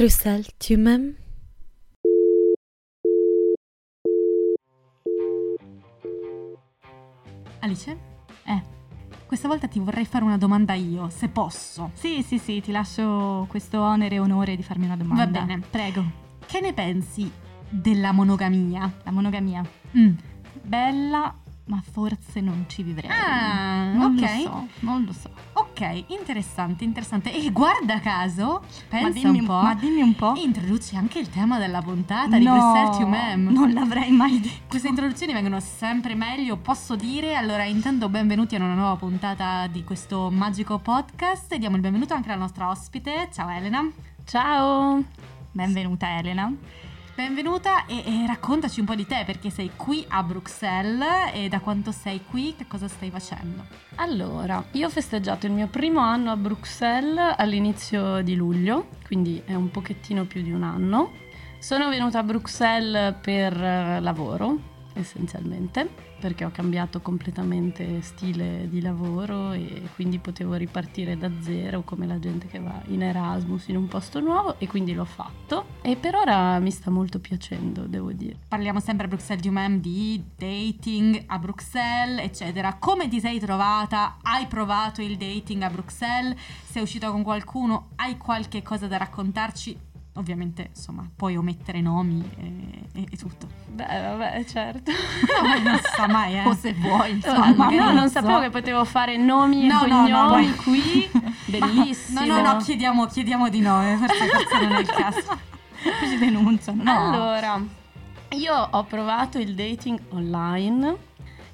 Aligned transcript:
Bruxelles, 0.00 0.48
tu 0.58 0.78
m'aimes 0.78 1.14
Alice? 7.60 7.98
Eh, 8.46 8.62
questa 9.26 9.46
volta 9.46 9.68
ti 9.68 9.78
vorrei 9.78 10.06
fare 10.06 10.24
una 10.24 10.38
domanda 10.38 10.72
io, 10.72 11.10
se 11.10 11.28
posso. 11.28 11.90
Sì, 11.92 12.22
sì, 12.22 12.38
sì, 12.38 12.62
ti 12.62 12.72
lascio 12.72 13.44
questo 13.50 13.78
onere 13.82 14.14
e 14.14 14.20
onore 14.20 14.56
di 14.56 14.62
farmi 14.62 14.86
una 14.86 14.96
domanda. 14.96 15.26
Va 15.26 15.44
bene. 15.44 15.62
Prego. 15.68 16.02
Che 16.46 16.60
ne 16.62 16.72
pensi 16.72 17.30
della 17.68 18.12
monogamia? 18.12 18.90
La 19.02 19.10
monogamia. 19.10 19.62
Mm. 19.94 20.14
Bella, 20.62 21.36
ma 21.66 21.82
forse 21.82 22.40
non 22.40 22.64
ci 22.68 22.82
vivrei. 22.82 23.10
Ah, 23.10 23.92
non 23.92 24.16
ok. 24.16 24.20
lo 24.20 24.26
so, 24.26 24.68
non 24.78 25.04
lo 25.04 25.12
so. 25.12 25.30
Ok, 25.80 26.04
interessante, 26.08 26.84
interessante. 26.84 27.32
E 27.32 27.50
guarda 27.50 28.00
caso, 28.00 28.62
pensa 28.90 29.08
ma 29.08 29.10
dimmi 29.14 29.38
un 29.38 29.46
po'. 29.46 29.62
Ma 29.62 29.74
dimmi 29.74 30.02
un 30.02 30.14
po'. 30.14 30.34
Introduci 30.36 30.94
anche 30.94 31.18
il 31.18 31.30
tema 31.30 31.58
della 31.58 31.80
puntata 31.80 32.36
di 32.36 32.44
no, 32.44 32.52
Bruxelles 32.52 32.98
to 32.98 33.06
Mem. 33.06 33.48
Non 33.48 33.72
l'avrei 33.72 34.10
mai 34.10 34.38
detto. 34.40 34.64
Queste 34.68 34.88
introduzioni 34.88 35.32
vengono 35.32 35.58
sempre 35.58 36.14
meglio, 36.14 36.58
posso 36.58 36.96
dire. 36.96 37.34
Allora, 37.34 37.64
intanto 37.64 38.10
benvenuti 38.10 38.56
a 38.56 38.58
una 38.58 38.74
nuova 38.74 38.96
puntata 38.96 39.66
di 39.68 39.82
questo 39.82 40.30
magico 40.30 40.78
podcast. 40.80 41.50
E 41.52 41.58
diamo 41.58 41.76
il 41.76 41.82
benvenuto 41.82 42.12
anche 42.12 42.28
alla 42.28 42.40
nostra 42.40 42.68
ospite. 42.68 43.30
Ciao 43.32 43.48
Elena. 43.48 43.90
Ciao. 44.26 45.02
Benvenuta 45.50 46.18
Elena. 46.18 46.54
Benvenuta 47.20 47.84
e, 47.84 47.98
e 47.98 48.26
raccontaci 48.26 48.80
un 48.80 48.86
po' 48.86 48.94
di 48.94 49.04
te 49.04 49.24
perché 49.26 49.50
sei 49.50 49.72
qui 49.76 50.02
a 50.08 50.22
Bruxelles 50.22 51.32
e 51.34 51.50
da 51.50 51.60
quanto 51.60 51.92
sei 51.92 52.24
qui, 52.24 52.54
che 52.56 52.66
cosa 52.66 52.88
stai 52.88 53.10
facendo? 53.10 53.66
Allora, 53.96 54.64
io 54.70 54.86
ho 54.86 54.90
festeggiato 54.90 55.44
il 55.44 55.52
mio 55.52 55.66
primo 55.66 56.00
anno 56.00 56.30
a 56.30 56.36
Bruxelles 56.36 57.34
all'inizio 57.36 58.22
di 58.22 58.34
luglio, 58.36 58.86
quindi 59.04 59.42
è 59.44 59.52
un 59.52 59.70
pochettino 59.70 60.24
più 60.24 60.40
di 60.40 60.50
un 60.50 60.62
anno. 60.62 61.12
Sono 61.58 61.90
venuta 61.90 62.20
a 62.20 62.22
Bruxelles 62.22 63.14
per 63.20 63.52
eh, 63.52 64.00
lavoro, 64.00 64.58
essenzialmente, 64.94 65.90
perché 66.20 66.44
ho 66.44 66.50
cambiato 66.50 67.00
completamente 67.00 68.02
stile 68.02 68.68
di 68.68 68.80
lavoro 68.80 69.52
e 69.52 69.88
quindi 69.94 70.18
potevo 70.18 70.54
ripartire 70.54 71.16
da 71.16 71.30
zero 71.40 71.82
come 71.82 72.06
la 72.06 72.18
gente 72.18 72.46
che 72.46 72.60
va 72.60 72.80
in 72.88 73.02
Erasmus 73.02 73.68
in 73.68 73.76
un 73.76 73.88
posto 73.88 74.20
nuovo 74.20 74.56
e 74.58 74.68
quindi 74.68 74.92
l'ho 74.92 75.06
fatto 75.06 75.64
e 75.80 75.96
per 75.96 76.14
ora 76.14 76.58
mi 76.58 76.70
sta 76.70 76.90
molto 76.90 77.18
piacendo, 77.18 77.86
devo 77.86 78.12
dire. 78.12 78.36
Parliamo 78.46 78.80
sempre 78.80 79.06
a 79.06 79.08
Bruxelles 79.08 79.42
du 79.42 79.50
Mem 79.50 79.80
di 79.80 80.22
dating 80.36 81.24
a 81.26 81.38
Bruxelles, 81.38 82.22
eccetera. 82.22 82.76
Come 82.78 83.08
ti 83.08 83.18
sei 83.18 83.40
trovata? 83.40 84.18
Hai 84.22 84.46
provato 84.46 85.00
il 85.00 85.16
dating 85.16 85.62
a 85.62 85.70
Bruxelles? 85.70 86.38
Sei 86.62 86.82
uscita 86.82 87.10
con 87.10 87.22
qualcuno? 87.22 87.88
Hai 87.96 88.18
qualche 88.18 88.62
cosa 88.62 88.86
da 88.86 88.98
raccontarci? 88.98 89.88
Ovviamente, 90.14 90.70
insomma, 90.74 91.08
puoi 91.14 91.36
omettere 91.36 91.80
nomi 91.80 92.28
e, 92.36 93.00
e- 93.00 93.06
e 93.10 93.16
tutto. 93.16 93.46
Beh, 93.68 93.84
vabbè, 93.84 94.44
certo. 94.44 94.90
No, 95.40 95.70
non 95.70 95.76
si 95.78 95.90
sa 95.94 96.08
mai, 96.08 96.34
eh. 96.36 96.46
O 96.46 96.54
se 96.54 96.72
vuoi, 96.74 97.12
insomma. 97.12 97.54
ma 97.54 97.70
no, 97.70 97.92
non 97.92 98.08
sapevo 98.10 98.40
che 98.40 98.50
potevo 98.50 98.84
fare 98.84 99.16
nomi 99.16 99.66
No, 99.66 99.84
e 99.84 99.88
no, 99.88 100.06
no, 100.08 100.28
cognomi 100.28 100.46
no. 100.48 100.54
qui. 100.56 101.10
Bellissimo. 101.46 102.24
No, 102.24 102.40
no, 102.40 102.52
no, 102.52 102.56
chiediamo, 102.58 103.06
chiediamo 103.06 103.48
di 103.48 103.60
no, 103.60 103.82
eh, 103.82 103.96
forse, 103.96 104.26
forse 104.26 104.60
non 104.60 104.72
è 104.72 104.80
il 104.80 104.86
caso. 104.86 105.38
Poi 105.82 106.08
ci 106.10 106.18
denunciano. 106.18 106.82
No. 106.82 107.12
Allora, 107.12 107.62
io 108.30 108.68
ho 108.70 108.84
provato 108.84 109.38
il 109.38 109.54
dating 109.54 110.00
online 110.10 110.96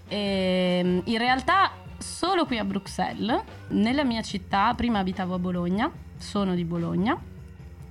e 0.08 0.80
mm, 0.82 0.98
in 1.04 1.18
realtà 1.18 1.70
solo 1.98 2.46
qui 2.46 2.56
a 2.58 2.64
Bruxelles, 2.64 3.42
nella 3.68 4.02
mia 4.04 4.22
città, 4.22 4.72
prima 4.74 4.98
abitavo 4.98 5.34
a 5.34 5.38
Bologna, 5.38 5.90
sono 6.16 6.54
di 6.54 6.64
Bologna 6.64 7.34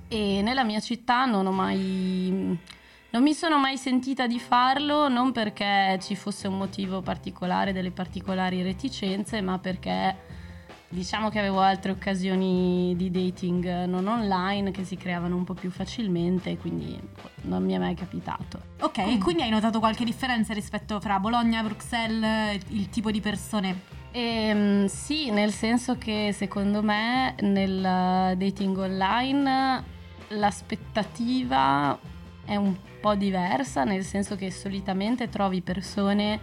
e 0.08 0.40
nella 0.42 0.64
mia 0.64 0.80
città 0.80 1.24
non 1.24 1.46
ho 1.46 1.52
mai 1.52 2.58
non 3.16 3.22
mi 3.22 3.32
sono 3.32 3.58
mai 3.58 3.78
sentita 3.78 4.26
di 4.26 4.38
farlo, 4.38 5.08
non 5.08 5.32
perché 5.32 5.98
ci 6.02 6.14
fosse 6.14 6.48
un 6.48 6.58
motivo 6.58 7.00
particolare, 7.00 7.72
delle 7.72 7.90
particolari 7.90 8.62
reticenze, 8.62 9.40
ma 9.40 9.58
perché 9.58 10.14
diciamo 10.88 11.30
che 11.30 11.38
avevo 11.38 11.60
altre 11.60 11.92
occasioni 11.92 12.94
di 12.94 13.10
dating 13.10 13.84
non 13.84 14.06
online 14.06 14.70
che 14.70 14.84
si 14.84 14.96
creavano 14.96 15.34
un 15.34 15.44
po' 15.44 15.54
più 15.54 15.70
facilmente, 15.70 16.50
e 16.50 16.58
quindi 16.58 16.98
non 17.42 17.64
mi 17.64 17.72
è 17.72 17.78
mai 17.78 17.94
capitato. 17.94 18.60
Ok, 18.80 18.98
e 18.98 19.16
quindi 19.18 19.42
hai 19.44 19.50
notato 19.50 19.78
qualche 19.78 20.04
differenza 20.04 20.52
rispetto 20.52 21.00
fra 21.00 21.18
Bologna, 21.18 21.62
Bruxelles, 21.62 22.60
il 22.68 22.90
tipo 22.90 23.10
di 23.10 23.22
persone? 23.22 23.94
Ehm, 24.10 24.86
sì, 24.86 25.30
nel 25.30 25.52
senso 25.52 25.96
che 25.96 26.34
secondo 26.34 26.82
me 26.82 27.34
nel 27.40 28.36
dating 28.36 28.76
online 28.76 29.94
l'aspettativa 30.28 31.98
è 32.44 32.56
un 32.56 32.74
po' 33.00 33.14
diversa, 33.14 33.84
nel 33.84 34.04
senso 34.04 34.36
che 34.36 34.50
solitamente 34.50 35.28
trovi 35.28 35.60
persone 35.62 36.40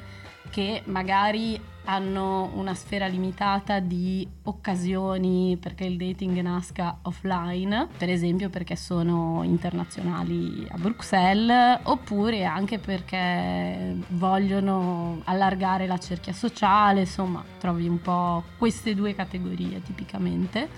che 0.49 0.83
magari 0.85 1.59
hanno 1.85 2.49
una 2.53 2.73
sfera 2.73 3.07
limitata 3.07 3.79
di 3.79 4.25
occasioni 4.43 5.57
perché 5.59 5.83
il 5.85 5.97
dating 5.97 6.39
nasca 6.39 6.99
offline, 7.01 7.87
per 7.97 8.09
esempio 8.09 8.49
perché 8.49 8.75
sono 8.75 9.41
internazionali 9.43 10.65
a 10.69 10.77
Bruxelles, 10.77 11.79
oppure 11.83 12.45
anche 12.45 12.79
perché 12.79 13.97
vogliono 14.09 15.21
allargare 15.25 15.87
la 15.87 15.97
cerchia 15.97 16.33
sociale, 16.33 17.01
insomma, 17.01 17.43
trovi 17.59 17.87
un 17.87 18.01
po' 18.01 18.43
queste 18.57 18.95
due 18.95 19.13
categorie 19.13 19.81
tipicamente. 19.81 20.69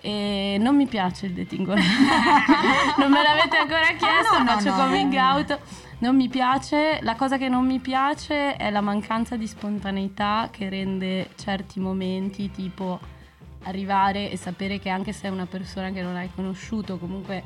E 0.00 0.56
non 0.60 0.76
mi 0.76 0.86
piace 0.86 1.26
il 1.26 1.32
dating 1.32 1.66
online. 1.68 1.88
non 2.98 3.10
me 3.10 3.22
l'avete 3.22 3.56
ancora 3.56 3.86
chiesto, 3.96 4.38
no, 4.38 4.44
no, 4.44 4.50
faccio 4.50 4.70
no, 4.70 4.76
coming 4.84 5.12
no. 5.12 5.20
out. 5.20 5.58
Non 5.98 6.14
mi 6.14 6.28
piace, 6.28 6.98
la 7.02 7.14
cosa 7.16 7.38
che 7.38 7.48
non 7.48 7.64
mi 7.66 7.78
piace 7.78 8.54
è 8.56 8.70
la 8.70 8.82
mancanza 8.82 9.36
di 9.36 9.46
spontaneità 9.46 10.48
che 10.52 10.68
rende 10.68 11.30
certi 11.36 11.80
momenti, 11.80 12.50
tipo 12.50 13.00
arrivare 13.62 14.30
e 14.30 14.36
sapere 14.36 14.78
che 14.78 14.90
anche 14.90 15.12
se 15.12 15.26
è 15.26 15.30
una 15.30 15.46
persona 15.46 15.90
che 15.90 16.02
non 16.02 16.14
hai 16.14 16.28
conosciuto, 16.34 16.98
comunque 16.98 17.42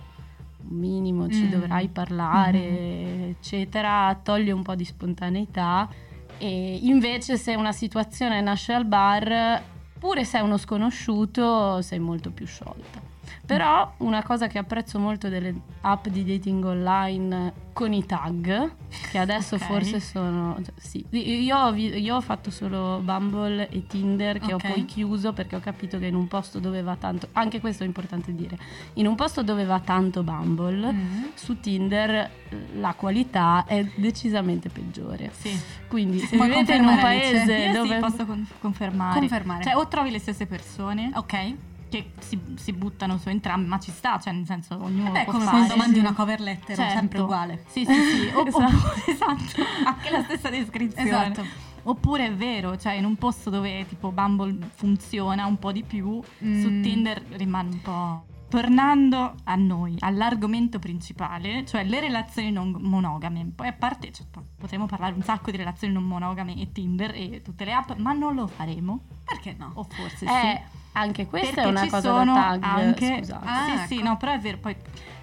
un 0.69 0.77
minimo 0.77 1.29
ci 1.31 1.45
Mm. 1.45 1.51
dovrai 1.51 1.89
parlare, 1.89 2.59
Mm-hmm. 2.59 3.29
eccetera, 3.31 4.19
toglie 4.23 4.53
un 4.53 4.63
po' 4.63 4.75
di 4.75 4.85
spontaneità. 4.85 5.89
E 6.37 6.79
invece 6.83 7.37
se 7.39 7.55
una 7.55 7.73
situazione 7.73 8.41
nasce 8.41 8.73
al 8.73 8.85
bar, 8.85 9.63
pure 10.01 10.25
se 10.25 10.39
è 10.39 10.41
uno 10.41 10.57
sconosciuto, 10.57 11.83
sei 11.83 11.99
molto 11.99 12.31
più 12.31 12.47
sciolta. 12.47 13.10
Però 13.47 13.93
una 13.99 14.23
cosa 14.23 14.47
che 14.47 14.59
apprezzo 14.59 14.99
molto 14.99 15.29
delle 15.29 15.55
app 15.83 16.07
di 16.09 16.25
dating 16.25 16.65
online 16.65 17.53
con 17.73 17.93
i 17.93 18.05
tag, 18.05 18.73
che 19.11 19.19
adesso 19.19 19.55
Ok. 19.55 19.63
forse 19.65 20.01
sono... 20.01 20.57
cioè, 20.63 20.75
sì, 20.79 21.05
io 21.11 21.57
ho, 21.57 21.75
io 21.75 22.17
ho 22.17 22.21
fatto 22.21 22.51
solo 22.51 23.01
Bumble 23.03 23.69
e 23.71 23.87
Tinder 23.87 24.39
che 24.39 24.53
Ok. 24.53 24.65
ho 24.65 24.73
poi 24.73 24.85
chiuso 24.85 25.33
perché 25.33 25.57
ho 25.57 25.61
capito 25.61 25.99
che 25.99 26.07
in 26.07 26.15
un 26.15 26.29
posto 26.29 26.59
dove 26.59 26.83
va 26.83 26.97
tanto... 26.97 27.29
Anche 27.33 27.61
questo 27.61 27.83
è 27.85 27.87
importante 27.87 28.35
dire. 28.35 28.59
In 28.95 29.07
un 29.07 29.15
posto 29.15 29.43
dove 29.43 29.65
va 29.65 29.81
tanto 29.81 30.23
Bumble, 30.23 30.93
Mm. 30.93 31.25
su 31.35 31.59
Tinder 31.61 32.31
la 32.75 32.95
qualità 32.95 33.65
è 33.67 33.85
decisamente 33.97 34.69
peggiore. 34.69 35.31
Sì, 35.33 35.59
Quindi 35.89 36.19
se 36.19 36.37
Puoi 36.37 36.49
vivete 36.49 36.75
in 36.75 36.85
un 36.85 36.99
paese 36.99 37.55
Io 37.57 37.73
dove... 37.73 37.95
sì, 37.95 38.01
posso 38.01 38.27
con- 38.27 38.47
confermare. 38.61 39.19
Confermare. 39.19 39.63
Cioè, 39.65 39.77
o 39.77 39.89
trovi 39.89 40.11
le 40.11 40.19
stesse 40.19 40.47
persone 40.47 41.11
ok. 41.15 41.55
Che 41.91 42.13
si, 42.21 42.41
si 42.57 42.73
buttano 42.73 43.19
su 43.19 43.29
entrambi, 43.29 43.69
ma 43.69 43.79
ci 43.79 43.91
sta, 43.91 44.19
cioè 44.19 44.33
nel 44.33 44.47
senso 44.47 44.79
ognuno 44.83 45.11
Beh, 45.11 45.25
può 45.25 45.33
come 45.35 45.45
fare. 45.45 45.57
quando 45.59 45.77
mandi 45.77 45.99
una 45.99 46.13
cover 46.15 46.41
letter, 46.41 46.77
Certo. 46.77 46.93
sempre 46.99 47.19
uguale. 47.21 47.65
Sì, 47.67 47.85
sì, 47.85 47.93
sì. 47.93 48.31
O- 48.35 48.47
Esatto. 48.47 48.65
oppure- 48.77 49.05
esatto. 49.13 49.63
Anche 49.85 50.11
la 50.11 50.23
stessa 50.23 50.49
descrizione. 50.49 51.09
Esatto. 51.31 51.45
Oppure 51.83 52.27
è 52.27 52.33
vero, 52.33 52.77
cioè 52.77 52.93
in 52.93 53.05
un 53.05 53.17
posto 53.17 53.51
dove 53.51 53.87
tipo 53.87 54.13
Bumble 54.13 54.57
funziona 54.75 55.47
un 55.47 55.59
po' 55.59 55.73
di 55.73 55.83
più, 55.83 56.21
Mm. 56.45 56.61
su 56.63 56.69
Tinder 56.81 57.23
rimane 57.33 57.69
un 57.71 57.81
po'. 57.83 58.25
Tornando 58.51 59.35
a 59.45 59.55
noi, 59.55 59.95
all'argomento 60.01 60.79
principale, 60.81 61.65
cioè 61.65 61.85
le 61.85 62.01
relazioni 62.01 62.51
non 62.51 62.77
monogame. 62.81 63.51
Poi 63.55 63.69
a 63.69 63.73
parte, 63.73 64.11
cioè, 64.13 64.27
po- 64.31 64.45
potremmo 64.59 64.87
parlare 64.87 65.15
un 65.15 65.23
sacco 65.23 65.51
di 65.53 65.57
relazioni 65.57 65.93
non 65.95 66.03
monogame 66.03 66.55
e 66.61 66.71
Tinder 66.73 67.13
e 67.15 67.43
tutte 67.43 67.65
le 67.65 67.73
app, 67.73 67.93
ma 67.99 68.13
non 68.13 68.35
lo 68.35 68.47
faremo. 68.49 69.05
Perché 69.25 69.55
no? 69.57 69.71
O 69.75 69.85
forse 69.85 70.25
Eh, 70.27 70.29
sì. 70.73 70.79
Anche 70.93 71.27
questa 71.27 71.55
Perché 71.55 71.63
è 71.63 71.71
una 71.71 71.83
ci 71.83 71.89
cosa 71.89 72.09
sono 72.09 72.35
da 72.35 72.41
tag, 72.59 72.63
anche 72.63 73.17
scusate. 73.19 73.47
Ah, 73.47 73.65
sì, 73.65 73.87
sì, 73.87 73.95
ecco. 73.99 74.09
no, 74.09 74.17
però 74.17 74.33
è 74.33 74.39
vero, 74.39 74.59
poi 74.59 74.77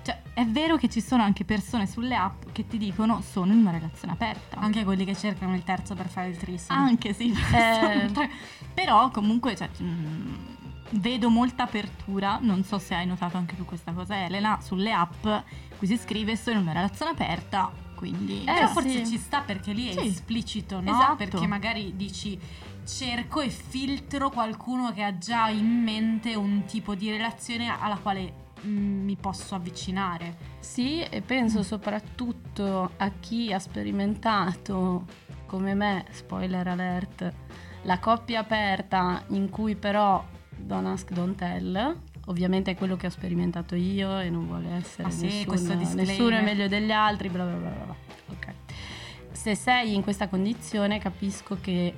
cioè, 0.03 0.21
è 0.33 0.45
vero 0.45 0.77
che 0.77 0.87
ci 0.87 1.01
sono 1.01 1.23
anche 1.23 1.43
persone 1.43 1.85
sulle 1.87 2.15
app 2.15 2.43
che 2.53 2.65
ti 2.67 2.77
dicono 2.77 3.21
sono 3.21 3.51
in 3.51 3.59
una 3.59 3.71
relazione 3.71 4.13
aperta. 4.13 4.57
Anche 4.59 4.83
quelli 4.83 5.03
che 5.05 5.15
cercano 5.15 5.53
il 5.55 5.63
terzo 5.63 5.95
per 5.95 6.07
fare 6.07 6.29
il 6.29 6.37
trisome. 6.37 6.79
Anche 6.79 7.13
sì, 7.13 7.33
Eh. 7.53 8.09
però 8.73 9.09
comunque 9.11 9.55
cioè, 9.55 9.69
mm, 9.81 10.35
vedo 10.91 11.29
molta 11.29 11.63
apertura, 11.63 12.37
non 12.41 12.63
so 12.63 12.79
se 12.79 12.95
hai 12.95 13.05
notato 13.05 13.35
anche 13.37 13.57
tu 13.57 13.65
questa 13.65 13.91
cosa 13.91 14.23
Elena, 14.23 14.59
sulle 14.61 14.93
app 14.93 15.27
qui 15.77 15.85
si 15.87 15.97
scrive 15.97 16.37
sono 16.37 16.55
in 16.57 16.61
una 16.63 16.71
relazione 16.73 17.11
aperta, 17.11 17.69
quindi... 17.93 18.41
Eh, 18.41 18.53
Però 18.53 18.67
sì. 18.67 18.73
forse 18.73 19.05
ci 19.05 19.17
sta 19.17 19.41
perché 19.41 19.73
lì 19.73 19.89
è 19.89 19.99
Sì. 19.99 20.07
esplicito, 20.07 20.79
no? 20.79 20.91
Esatto. 20.91 21.15
Perché 21.15 21.45
magari 21.47 21.95
dici 21.95 22.39
cerco 22.87 23.41
e 23.41 23.49
filtro 23.49 24.29
qualcuno 24.29 24.93
che 24.93 25.03
ha 25.03 25.17
già 25.17 25.49
in 25.49 25.67
mente 25.83 26.35
un 26.35 26.63
tipo 26.65 26.95
di 26.95 27.11
relazione 27.11 27.67
alla 27.77 27.97
quale 27.97 28.33
mm, 28.65 29.03
mi 29.03 29.15
posso 29.15 29.55
avvicinare. 29.55 30.55
Sì, 30.59 31.01
e 31.01 31.21
penso 31.21 31.63
soprattutto 31.63 32.91
a 32.97 33.11
chi 33.19 33.51
ha 33.51 33.59
sperimentato, 33.59 35.05
come 35.45 35.73
me, 35.73 36.05
spoiler 36.11 36.67
alert, 36.67 37.31
la 37.83 37.99
coppia 37.99 38.39
aperta 38.39 39.23
in 39.29 39.49
cui 39.49 39.75
però 39.75 40.23
don't 40.55 40.87
ask, 40.87 41.11
don't 41.11 41.37
tell. 41.37 41.99
Ovviamente 42.25 42.71
è 42.71 42.75
quello 42.75 42.97
che 42.97 43.07
ho 43.07 43.09
sperimentato 43.09 43.75
io 43.75 44.19
e 44.19 44.29
non 44.29 44.47
vuole 44.47 44.69
essere 44.71 45.07
Ah 45.07 45.11
sì, 45.11 45.25
nessuno, 45.25 45.75
disclaimer. 45.75 46.05
nessuno 46.05 46.35
è 46.35 46.41
meglio 46.41 46.67
degli 46.67 46.91
altri, 46.91 47.29
bla 47.29 47.45
bla 47.45 47.55
bla. 47.55 47.69
bla. 47.69 47.95
Ok. 48.27 48.53
Se 49.31 49.55
sei 49.55 49.93
in 49.93 50.01
questa 50.01 50.27
condizione 50.27 50.99
capisco 50.99 51.57
che 51.61 51.93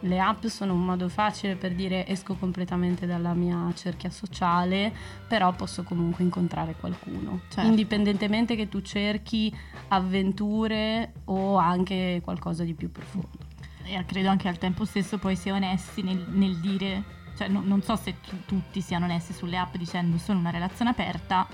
le 0.00 0.20
app 0.20 0.46
sono 0.46 0.74
un 0.74 0.84
modo 0.84 1.08
facile 1.08 1.56
per 1.56 1.74
dire 1.74 2.06
esco 2.06 2.34
completamente 2.34 3.06
dalla 3.06 3.34
mia 3.34 3.70
cerchia 3.74 4.10
sociale, 4.10 4.94
però 5.26 5.52
posso 5.52 5.82
comunque 5.82 6.22
incontrare 6.24 6.74
qualcuno. 6.78 7.40
Certo. 7.48 7.68
Indipendentemente 7.68 8.54
che 8.54 8.68
tu 8.68 8.80
cerchi 8.80 9.52
avventure 9.88 11.12
o 11.24 11.56
anche 11.56 12.20
qualcosa 12.22 12.64
di 12.64 12.74
più 12.74 12.90
profondo. 12.90 13.46
E 13.84 14.04
credo 14.04 14.28
anche 14.28 14.48
al 14.48 14.58
tempo 14.58 14.84
stesso 14.84 15.18
poi 15.18 15.34
sia 15.34 15.54
onesti 15.54 16.02
nel, 16.02 16.26
nel 16.28 16.56
dire, 16.58 17.02
cioè 17.36 17.48
no- 17.48 17.62
non 17.64 17.82
so 17.82 17.96
se 17.96 18.16
tu- 18.20 18.44
tutti 18.44 18.80
siano 18.80 19.06
onesti 19.06 19.32
sulle 19.32 19.56
app 19.56 19.76
dicendo 19.76 20.18
sono 20.18 20.38
una 20.38 20.50
relazione 20.50 20.90
aperta, 20.90 21.46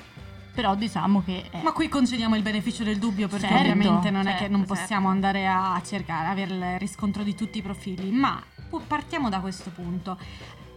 però 0.55 0.75
diciamo 0.75 1.23
che... 1.25 1.49
è- 1.51 1.63
Ma 1.63 1.73
qui 1.73 1.89
concediamo 1.89 2.37
il 2.37 2.43
beneficio 2.43 2.85
del 2.85 2.99
dubbio 2.99 3.27
perché 3.29 3.49
Certo, 3.49 3.61
ovviamente 3.71 4.11
non 4.11 4.23
è 4.27 4.33
che 4.33 4.39
certo, 4.39 4.53
non 4.57 4.61
certo. 4.67 4.75
possiamo 4.75 5.09
andare 5.09 5.47
a 5.49 5.81
cercare, 5.85 6.29
avere 6.29 6.55
il 6.55 6.79
riscontro 6.79 7.23
di 7.23 7.35
tutti 7.35 7.59
i 7.59 7.63
profili, 7.63 8.11
ma 8.11 8.43
partiamo 8.87 9.29
da 9.29 9.41
questo 9.41 9.71
punto. 9.71 10.19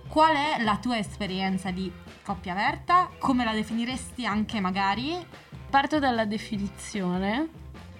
Qual 0.08 0.34
è 0.36 0.64
la 0.64 0.78
tua 0.78 0.98
esperienza 0.98 1.70
di 1.72 1.92
coppia 2.24 2.54
aperta? 2.54 3.10
Come 3.20 3.44
la 3.44 3.52
definiresti 3.54 4.26
anche 4.26 4.60
magari? 4.60 5.16
Parto 5.70 6.00
dalla 6.00 6.26
definizione. 6.26 7.50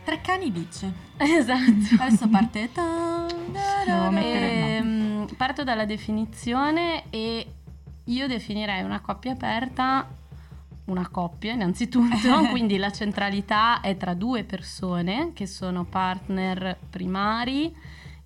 Tre 0.04 0.22
cani 0.22 0.52
dice. 0.54 0.94
Esatto. 1.18 2.02
Adesso 2.02 2.30
parte. 2.30 2.70
Devo 2.74 4.10
mettere- 4.12 4.78
Ehm, 4.78 5.28
parto 5.36 5.64
dalla 5.66 5.84
definizione 5.86 7.04
e 7.10 7.46
io 8.06 8.28
definirei 8.28 8.84
una 8.84 9.02
coppia 9.02 9.34
aperta 9.34 10.08
una 10.88 11.08
coppia 11.10 11.54
innanzitutto, 11.54 12.48
quindi 12.52 12.78
la 12.78 12.92
centralità 12.92 13.80
è 13.82 13.96
tra 13.98 14.14
due 14.14 14.44
persone 14.44 15.32
che 15.34 15.46
sono 15.46 15.86
partner 15.86 16.78
primari 16.90 17.74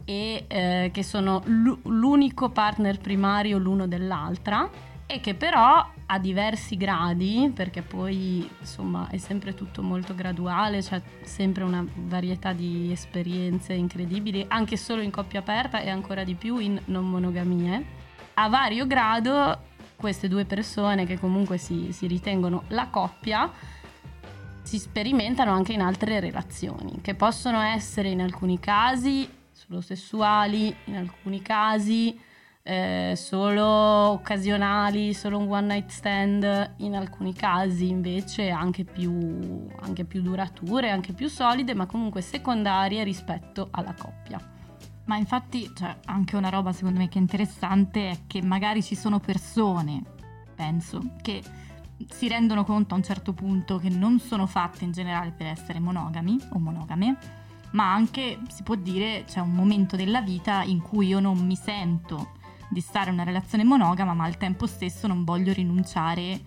e 0.06 0.46
eh, 0.48 0.90
che 0.92 1.04
sono 1.04 1.42
l'u- 1.46 1.80
l'unico 1.84 2.50
partner 2.50 3.00
primario 3.00 3.58
l'uno 3.58 3.88
dell'altra 3.88 4.70
e 5.06 5.20
che 5.20 5.36
però 5.36 5.86
a 6.06 6.20
diversi 6.20 6.78
gradi, 6.78 7.52
perché 7.54 7.82
poi 7.82 8.50
insomma 8.60 9.10
è 9.10 9.18
sempre 9.18 9.54
tutto 9.54 9.82
molto 9.82 10.16
graduale, 10.16 10.80
c'è 10.80 11.02
sempre 11.24 11.64
una 11.64 11.86
varietà 11.96 12.54
di 12.54 12.92
esperienze 12.92 13.74
incredibili, 13.74 14.46
anche 14.48 14.78
solo 14.78 15.02
in 15.02 15.12
coppia 15.12 15.40
aperta 15.40 15.82
e 15.82 15.90
ancora 15.90 16.24
di 16.24 16.36
più 16.36 16.58
in 16.60 16.80
non 16.86 17.10
monogamie. 17.10 18.00
A 18.36 18.48
vario 18.48 18.88
grado 18.88 19.70
queste 20.02 20.28
due 20.28 20.46
persone 20.46 21.06
che 21.06 21.18
comunque 21.20 21.58
si, 21.58 21.94
si 21.94 22.08
ritengono 22.08 22.64
la 22.70 22.88
coppia 22.88 23.50
si 24.64 24.78
sperimentano 24.78 25.52
anche 25.52 25.74
in 25.74 25.82
altre 25.82 26.20
relazioni, 26.20 27.00
che 27.02 27.16
possono 27.16 27.62
essere 27.62 28.10
in 28.10 28.22
alcuni 28.22 28.60
casi 28.60 29.28
solo 29.52 29.82
sessuali, 29.82 30.76
in 30.86 30.96
alcuni 30.96 31.42
casi 31.42 32.20
eh, 32.64 33.14
solo 33.16 33.66
occasionali, 33.66 35.14
solo 35.14 35.40
un 35.40 35.50
one 35.50 35.68
night 35.68 35.90
stand, 35.90 36.74
in 36.78 36.96
alcuni 36.96 37.34
casi 37.34 37.90
invece 37.90 38.50
anche 38.50 38.84
più, 38.84 39.68
anche 39.82 40.06
più 40.06 40.22
durature, 40.22 40.90
anche 40.90 41.14
più 41.14 41.28
solide, 41.28 41.74
ma 41.74 41.86
comunque 41.86 42.22
secondarie 42.22 43.04
rispetto 43.04 43.68
alla 43.72 43.94
coppia. 43.94 44.40
Ma 45.06 45.18
infatti, 45.18 45.70
cioè, 45.76 45.98
anche 46.06 46.36
una 46.36 46.50
roba 46.50 46.72
secondo 46.72 47.00
me 47.00 47.10
che 47.10 47.18
è 47.18 47.22
interessante 47.22 48.10
è 48.10 48.18
che 48.28 48.42
magari 48.42 48.84
ci 48.84 48.96
sono 48.96 49.20
persone, 49.20 50.04
penso, 50.56 51.02
che 51.22 51.44
si 52.10 52.28
rendono 52.28 52.64
conto 52.64 52.94
a 52.94 52.98
un 52.98 53.04
certo 53.04 53.34
punto 53.34 53.78
che 53.78 53.90
non 53.90 54.20
sono 54.20 54.46
fatte 54.46 54.84
in 54.84 54.92
generale 54.92 55.32
per 55.32 55.48
essere 55.48 55.80
monogami 55.80 56.40
o 56.52 56.60
monogame, 56.60 57.18
ma 57.72 57.94
anche 57.94 58.40
si 58.50 58.64
può 58.64 58.76
dire 58.76 59.24
c'è 59.28 59.40
un 59.40 59.54
momento 59.54 59.96
della 59.96 60.22
vita 60.22 60.64
in 60.64 60.82
cui 60.82 61.08
io 61.08 61.20
non 61.20 61.38
mi 61.40 61.56
sento 61.56 62.40
di 62.70 62.80
stare 62.80 63.10
in 63.10 63.16
una 63.16 63.24
relazione 63.24 63.64
monogama, 63.64 64.14
ma 64.14 64.24
al 64.24 64.38
tempo 64.38 64.66
stesso 64.66 65.08
non 65.08 65.24
voglio 65.24 65.52
rinunciare 65.52 66.40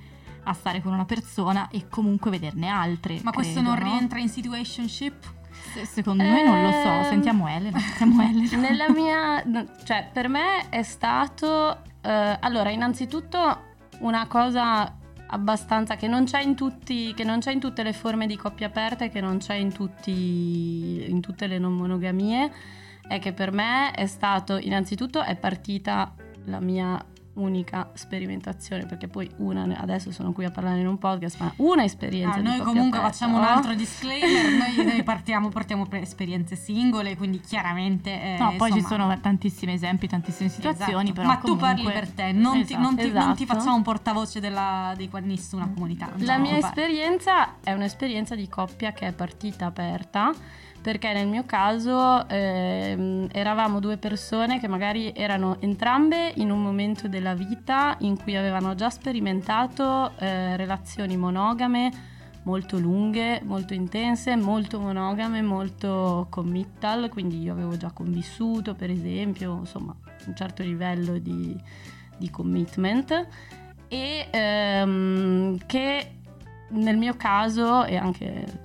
a 0.45 0.53
stare 0.53 0.83
con 0.83 0.93
una 0.93 1.05
persona 1.05 1.69
e 1.69 1.89
comunque 1.89 2.31
vederne 2.31 2.69
altre. 2.69 3.21
Ma 3.23 3.31
questo 3.31 3.61
credo, 3.61 3.69
non 3.71 3.79
no? 3.79 3.91
rientra 3.91 4.19
in 4.19 4.29
situationship? 4.29 5.33
Se- 5.73 5.85
Secondo 5.87 6.23
me 6.23 6.43
non 6.45 6.63
lo 6.63 6.71
so, 6.71 6.89
Ehm, 6.89 7.05
sentiamo 7.05 7.49
Elena. 7.49 7.79
Sentiamo 7.79 8.23
Elena. 8.29 8.57
Nella 8.57 8.91
mia, 8.91 9.43
cioè 9.85 10.09
per 10.13 10.29
me 10.29 10.69
è 10.69 10.83
stato, 10.83 11.83
eh, 12.03 12.37
allora 12.41 12.71
innanzitutto 12.71 13.73
una 14.01 14.27
cosa 14.27 14.97
abbastanza 15.27 15.97
che 15.97 16.07
non 16.07 16.25
c'è 16.25 16.41
in 16.43 16.55
tutti, 16.55 17.13
che 17.15 17.25
non 17.25 17.41
c'è 17.41 17.51
in 17.53 17.61
tutte 17.61 17.83
le 17.83 17.93
forme 17.93 18.27
di 18.27 18.37
coppia 18.37 18.67
aperta 18.67 19.05
e 19.05 19.09
che 19.09 19.21
non 19.21 19.39
c'è 19.39 19.55
in, 19.55 19.73
tutti, 19.73 21.05
in 21.09 21.21
tutte 21.21 21.47
le 21.47 21.59
non 21.59 21.73
monogamie, 21.75 22.53
è 23.09 23.19
che 23.19 23.33
per 23.33 23.51
me 23.51 23.91
è 23.93 24.07
stato, 24.07 24.57
innanzitutto 24.59 25.23
è 25.23 25.35
partita 25.37 26.15
la 26.45 26.61
mia 26.61 27.03
unica 27.35 27.91
sperimentazione, 27.95 28.87
perché 28.87 29.09
poi 29.09 29.29
una, 29.39 29.67
adesso 29.79 30.13
sono 30.13 30.33
qui 30.33 30.45
a 30.45 30.51
parlare 30.51 30.81
in 30.81 30.87
un 30.87 30.99
podcast, 30.99 31.41
ma 31.41 31.53
una 31.57 31.85
esperienza 31.85 32.39
Ah, 32.39 32.43
noi 32.43 32.59
comunque 32.59 32.99
aperta, 32.99 33.09
facciamo 33.17 33.37
un 33.39 33.43
no? 33.43 33.49
altro 33.49 33.75
disclaimer, 33.75 34.53
noi, 34.77 34.85
noi 34.87 35.03
partiamo, 35.03 35.49
portiamo 35.49 35.87
per 35.87 36.03
esperienze 36.03 36.55
singole, 36.57 37.17
quindi 37.17 37.41
chiaramente... 37.41 38.11
eh, 38.11 38.37
No, 38.39 38.55
poi 38.57 38.71
ci 38.73 38.79
insomma, 38.79 39.03
sono 39.07 39.21
tantissimi 39.21 39.73
esempi, 39.73 40.07
tantissime 40.07 40.49
situazioni, 40.49 41.11
esatto. 41.11 41.13
però 41.13 41.27
Ma 41.27 41.37
tu 41.37 41.57
parli 41.57 41.83
comunque- 41.83 42.01
per 42.01 42.11
te, 42.11 42.33
non, 42.33 42.65
ti, 42.65 42.75
non 42.77 42.95
ti- 42.97 43.03
Esatto. 43.03 43.25
non 43.27 43.35
ti 43.35 43.43
Esatto. 43.43 43.59
facciamo 43.59 43.77
un 43.77 43.83
portavoce 43.83 44.41
della, 44.41 44.95
di 44.97 45.11
nessuna 45.23 45.69
comunità. 45.73 46.11
La 46.19 46.39
mia 46.39 46.57
esperienza 46.57 47.61
è 47.63 47.73
un'esperienza 47.73 48.35
di 48.35 48.49
coppia 48.49 48.93
che 48.93 49.09
è 49.09 49.13
partita 49.13 49.67
aperta 49.67 50.33
perché 50.85 51.15
nel 51.15 51.27
mio 51.27 51.47
caso 51.47 52.29
ehm, 52.29 53.29
eravamo 53.33 53.81
due 53.81 53.97
persone 53.97 54.61
che 54.61 54.69
magari 54.69 55.15
erano 55.17 55.57
entrambe 55.61 56.35
in 56.37 56.51
un 56.51 56.63
momento 56.63 57.09
della 57.09 57.33
vita 57.33 57.97
in 58.01 58.23
cui 58.23 58.37
avevano 58.37 58.75
già 58.75 58.91
sperimentato 58.91 60.13
eh, 60.19 60.59
relazioni 60.59 61.17
monogame 61.17 61.91
molto 62.43 62.79
lunghe, 62.79 63.41
molto 63.45 63.73
intense, 63.73 64.37
molto 64.37 64.79
monogame, 64.79 65.41
molto 65.41 66.27
committal, 66.29 67.09
quindi 67.09 67.41
io 67.41 67.53
avevo 67.53 67.79
già 67.79 67.91
convissuto 67.91 68.75
per 68.75 68.91
esempio, 68.91 69.61
insomma 69.61 69.97
un 70.27 70.37
certo 70.37 70.63
livello 70.63 71.17
di, 71.17 71.59
di 72.19 72.29
commitment. 72.29 73.27
E 73.89 74.29
ehm, 74.31 75.57
che 75.65 76.11
nel 76.73 76.99
mio 76.99 77.17
caso 77.17 77.87
e 77.87 77.97
anche 77.97 78.64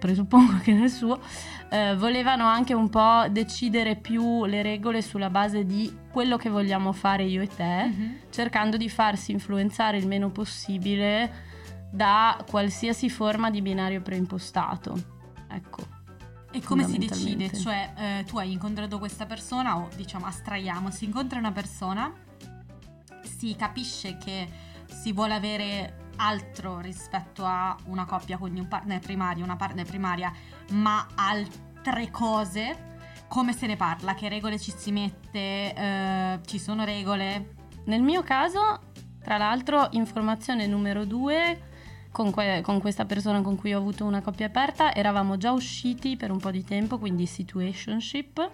presuppongo 0.00 0.58
che 0.58 0.72
nel 0.72 0.90
suo 0.90 1.20
eh, 1.68 1.94
volevano 1.96 2.46
anche 2.46 2.74
un 2.74 2.88
po' 2.88 3.26
decidere 3.30 3.94
più 3.94 4.44
le 4.46 4.62
regole 4.62 5.02
sulla 5.02 5.30
base 5.30 5.64
di 5.64 5.94
quello 6.10 6.36
che 6.36 6.48
vogliamo 6.48 6.90
fare 6.92 7.22
io 7.24 7.42
e 7.42 7.46
te 7.46 7.84
Mhm. 7.86 8.16
cercando 8.30 8.76
di 8.76 8.88
farsi 8.88 9.30
influenzare 9.30 9.96
il 9.98 10.08
meno 10.08 10.30
possibile 10.30 11.48
da 11.92 12.42
qualsiasi 12.48 13.08
forma 13.10 13.50
di 13.50 13.62
binario 13.62 14.00
preimpostato 14.00 15.18
ecco 15.48 15.98
E 16.52 16.60
come 16.62 16.84
si 16.84 16.98
decide? 16.98 17.52
Cioè, 17.56 17.92
eh, 17.96 18.24
tu 18.24 18.36
hai 18.38 18.50
incontrato 18.50 18.98
questa 18.98 19.24
persona, 19.24 19.76
o 19.76 19.88
diciamo, 19.94 20.26
astraiamo, 20.26 20.90
si 20.90 21.04
incontra 21.04 21.38
una 21.38 21.52
persona, 21.52 22.12
si 23.22 23.54
capisce 23.56 24.16
che 24.18 24.48
si 24.86 25.12
vuole 25.12 25.34
avere 25.34 26.09
altro 26.20 26.80
rispetto 26.80 27.44
a 27.44 27.74
una 27.86 28.04
coppia, 28.04 28.36
quindi 28.36 28.60
un 28.60 28.68
partner 28.68 29.00
primario, 29.00 29.42
una 29.42 29.56
partner 29.56 29.86
primaria, 29.86 30.32
ma 30.72 31.06
altre 31.14 32.10
cose. 32.10 32.88
Come 33.26 33.52
se 33.52 33.66
ne 33.66 33.76
parla? 33.76 34.14
Che 34.14 34.28
regole 34.28 34.58
ci 34.58 34.72
si 34.76 34.92
mette? 34.92 35.74
Eh, 35.74 36.40
ci 36.46 36.58
sono 36.58 36.84
regole? 36.84 37.54
Nel 37.84 38.02
mio 38.02 38.22
caso, 38.22 38.80
tra 39.22 39.38
l'altro, 39.38 39.88
informazione 39.92 40.66
numero 40.66 41.04
due, 41.04 41.68
con, 42.10 42.30
que- 42.30 42.60
con 42.62 42.80
questa 42.80 43.06
persona 43.06 43.40
con 43.40 43.56
cui 43.56 43.72
ho 43.72 43.78
avuto 43.78 44.04
una 44.04 44.20
coppia 44.20 44.46
aperta, 44.46 44.94
eravamo 44.94 45.36
già 45.36 45.52
usciti 45.52 46.16
per 46.16 46.30
un 46.30 46.38
po' 46.38 46.50
di 46.50 46.64
tempo, 46.64 46.98
quindi 46.98 47.24
situationship. 47.26 48.50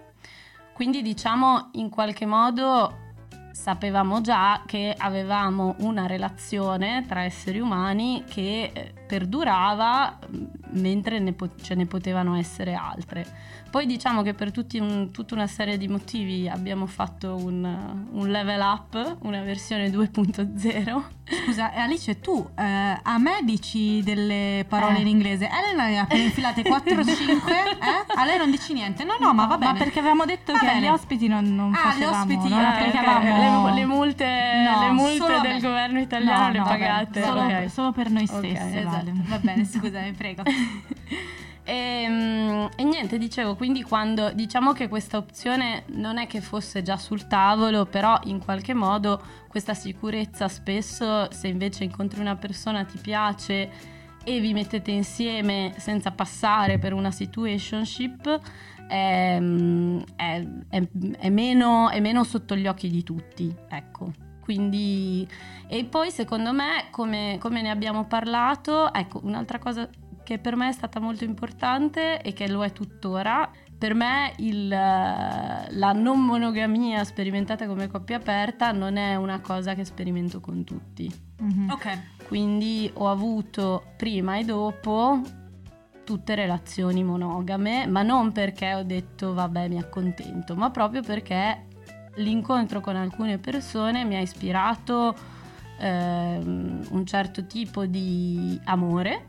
Quindi 0.72 1.00
diciamo 1.00 1.70
in 1.72 1.88
qualche 1.88 2.26
modo 2.26 3.05
sapevamo 3.56 4.20
già 4.20 4.62
che 4.66 4.94
avevamo 4.96 5.76
una 5.78 6.06
relazione 6.06 7.04
tra 7.08 7.24
esseri 7.24 7.58
umani 7.58 8.22
che 8.28 8.70
eh, 8.72 8.92
perdurava 9.06 10.18
mh, 10.28 10.78
mentre 10.80 11.18
ne, 11.18 11.32
po- 11.32 11.54
ce 11.62 11.74
ne 11.74 11.86
potevano 11.86 12.36
essere 12.36 12.74
altre. 12.74 13.24
Poi 13.70 13.84
diciamo 13.84 14.22
che 14.22 14.32
per 14.32 14.52
un, 14.80 15.10
tutta 15.12 15.34
una 15.34 15.46
serie 15.46 15.76
di 15.76 15.86
motivi 15.88 16.48
abbiamo 16.48 16.86
fatto 16.86 17.36
un, 17.36 17.62
un 18.10 18.28
level 18.30 18.60
up, 18.60 19.16
una 19.22 19.42
versione 19.42 19.88
2.0. 19.88 21.02
Scusa, 21.44 21.72
Alice, 21.74 22.20
tu 22.20 22.48
eh, 22.56 22.62
a 23.02 23.18
me 23.18 23.40
dici 23.42 24.02
delle 24.02 24.64
parole 24.68 24.98
Eh. 24.98 25.00
in 25.00 25.08
inglese. 25.08 25.48
Elena 25.50 25.86
ne 25.88 25.98
ha 25.98 26.02
appena 26.02 26.22
infilate 26.24 26.62
4 26.62 27.00
o 27.00 27.04
5. 27.04 27.52
Eh? 27.52 28.14
A 28.14 28.24
lei 28.24 28.38
non 28.38 28.50
dici 28.50 28.72
niente. 28.72 29.04
No, 29.04 29.16
no, 29.20 29.34
ma 29.34 29.46
va 29.46 29.58
bene. 29.58 29.72
Ma 29.72 29.78
perché 29.78 29.98
avevamo 29.98 30.24
detto 30.24 30.52
Va 30.52 30.58
che 30.60 30.66
bene. 30.66 30.80
gli 30.80 30.86
ospiti 30.88 31.26
non, 31.28 31.54
non 31.54 31.74
Ah, 31.74 31.78
gli 31.78 31.82
facevamo, 32.00 32.20
ospiti, 32.22 32.48
non 32.48 32.60
eh, 32.60 32.66
applicavamo 32.66 33.66
le, 33.68 33.74
le 33.74 33.84
multe, 33.84 34.24
No, 34.64 34.80
le 34.86 34.90
multe 34.92 35.32
a 35.34 35.40
me. 35.42 35.48
del 35.48 35.60
governo 35.60 35.98
italiano 36.00 36.46
No, 36.46 36.52
le 36.52 36.62
pagate. 36.62 37.22
Solo, 37.22 37.40
ok. 37.42 37.70
solo 37.70 37.92
per 37.92 38.10
noi 38.10 38.26
stessi, 38.26 38.78
Esatto. 38.78 38.95
Vale. 38.96 39.12
Va 39.26 39.38
bene, 39.38 39.64
scusami, 39.66 40.12
prego. 40.12 40.42
E, 41.68 42.06
mm, 42.08 42.66
e 42.76 42.84
niente, 42.84 43.18
dicevo, 43.18 43.56
quindi 43.56 43.82
quando 43.82 44.30
diciamo 44.32 44.72
che 44.72 44.86
questa 44.88 45.16
opzione 45.16 45.82
non 45.88 46.16
è 46.18 46.28
che 46.28 46.40
fosse 46.40 46.82
già 46.82 46.96
sul 46.96 47.26
tavolo, 47.26 47.86
però 47.86 48.18
in 48.24 48.38
qualche 48.38 48.72
modo 48.72 49.20
questa 49.48 49.74
sicurezza 49.74 50.46
spesso 50.46 51.28
se 51.32 51.48
invece 51.48 51.82
incontri 51.82 52.20
una 52.20 52.36
persona 52.36 52.84
ti 52.84 52.98
piace 52.98 53.70
e 54.22 54.40
vi 54.40 54.52
mettete 54.52 54.90
insieme 54.92 55.74
senza 55.78 56.12
passare 56.12 56.78
per 56.78 56.92
una 56.92 57.10
situationship 57.10 58.40
è, 58.88 59.36
mm, 59.40 60.00
è- 60.14 60.46
è- 60.68 60.88
è 61.18 61.28
meno, 61.30 61.90
è 61.90 61.98
meno 61.98 62.22
sotto 62.22 62.54
gli 62.54 62.68
occhi 62.68 62.88
di 62.88 63.02
tutti, 63.02 63.52
ecco. 63.68 64.12
Quindi, 64.46 65.26
e 65.66 65.84
poi 65.86 66.12
secondo 66.12 66.52
me, 66.52 66.86
come, 66.92 67.36
come 67.40 67.62
ne 67.62 67.70
abbiamo 67.70 68.04
parlato, 68.04 68.94
ecco, 68.94 69.20
un'altra 69.24 69.58
cosa 69.58 69.88
che 70.22 70.38
per 70.38 70.54
me 70.54 70.68
è 70.68 70.72
stata 70.72 71.00
molto 71.00 71.24
importante 71.24 72.22
e 72.22 72.32
che 72.32 72.46
lo 72.48 72.62
è 72.62 72.70
tuttora. 72.70 73.50
Per 73.76 73.94
me 73.94 74.34
il, 74.36 74.68
la 74.68 75.92
non 75.92 76.24
monogamia 76.24 77.02
sperimentata 77.02 77.66
come 77.66 77.88
coppia 77.88 78.18
aperta 78.18 78.70
non 78.70 78.96
è 78.96 79.16
una 79.16 79.40
cosa 79.40 79.74
che 79.74 79.84
sperimento 79.84 80.38
con 80.38 80.62
tutti. 80.62 81.12
Mhm. 81.40 81.70
Ok. 81.70 81.98
Quindi 82.28 82.88
ho 82.94 83.10
avuto 83.10 83.94
prima 83.96 84.36
e 84.36 84.44
dopo 84.44 85.22
tutte 86.04 86.36
relazioni 86.36 87.02
monogame, 87.02 87.88
ma 87.88 88.02
non 88.02 88.30
perché 88.30 88.74
ho 88.74 88.84
detto 88.84 89.34
vabbè 89.34 89.66
mi 89.66 89.78
accontento, 89.78 90.54
ma 90.54 90.70
proprio 90.70 91.02
perché 91.02 91.66
l'incontro 92.16 92.80
con 92.80 92.96
alcune 92.96 93.38
persone 93.38 94.04
mi 94.04 94.16
ha 94.16 94.20
ispirato 94.20 95.14
ehm, 95.78 96.86
un 96.90 97.06
certo 97.06 97.46
tipo 97.46 97.84
di 97.86 98.58
amore 98.64 99.26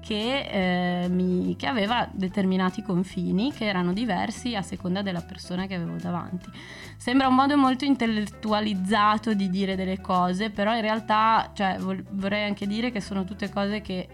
che, 0.00 1.04
eh, 1.04 1.08
mi- 1.08 1.54
che 1.56 1.66
aveva 1.66 2.08
determinati 2.10 2.82
confini 2.82 3.52
che 3.52 3.66
erano 3.66 3.92
diversi 3.92 4.56
a 4.56 4.62
seconda 4.62 5.00
della 5.00 5.20
persona 5.20 5.66
che 5.66 5.76
avevo 5.76 5.96
davanti. 5.96 6.50
Sembra 6.96 7.28
un 7.28 7.34
modo 7.34 7.56
molto 7.56 7.84
intellettualizzato 7.84 9.32
di 9.32 9.48
dire 9.48 9.76
delle 9.76 10.00
cose, 10.00 10.50
però 10.50 10.74
in 10.74 10.82
realtà 10.82 11.50
cioè, 11.54 11.78
vorrei 11.78 12.44
anche 12.44 12.66
dire 12.66 12.90
che 12.90 13.00
sono 13.00 13.24
tutte 13.24 13.48
cose 13.48 13.80
che 13.80 14.08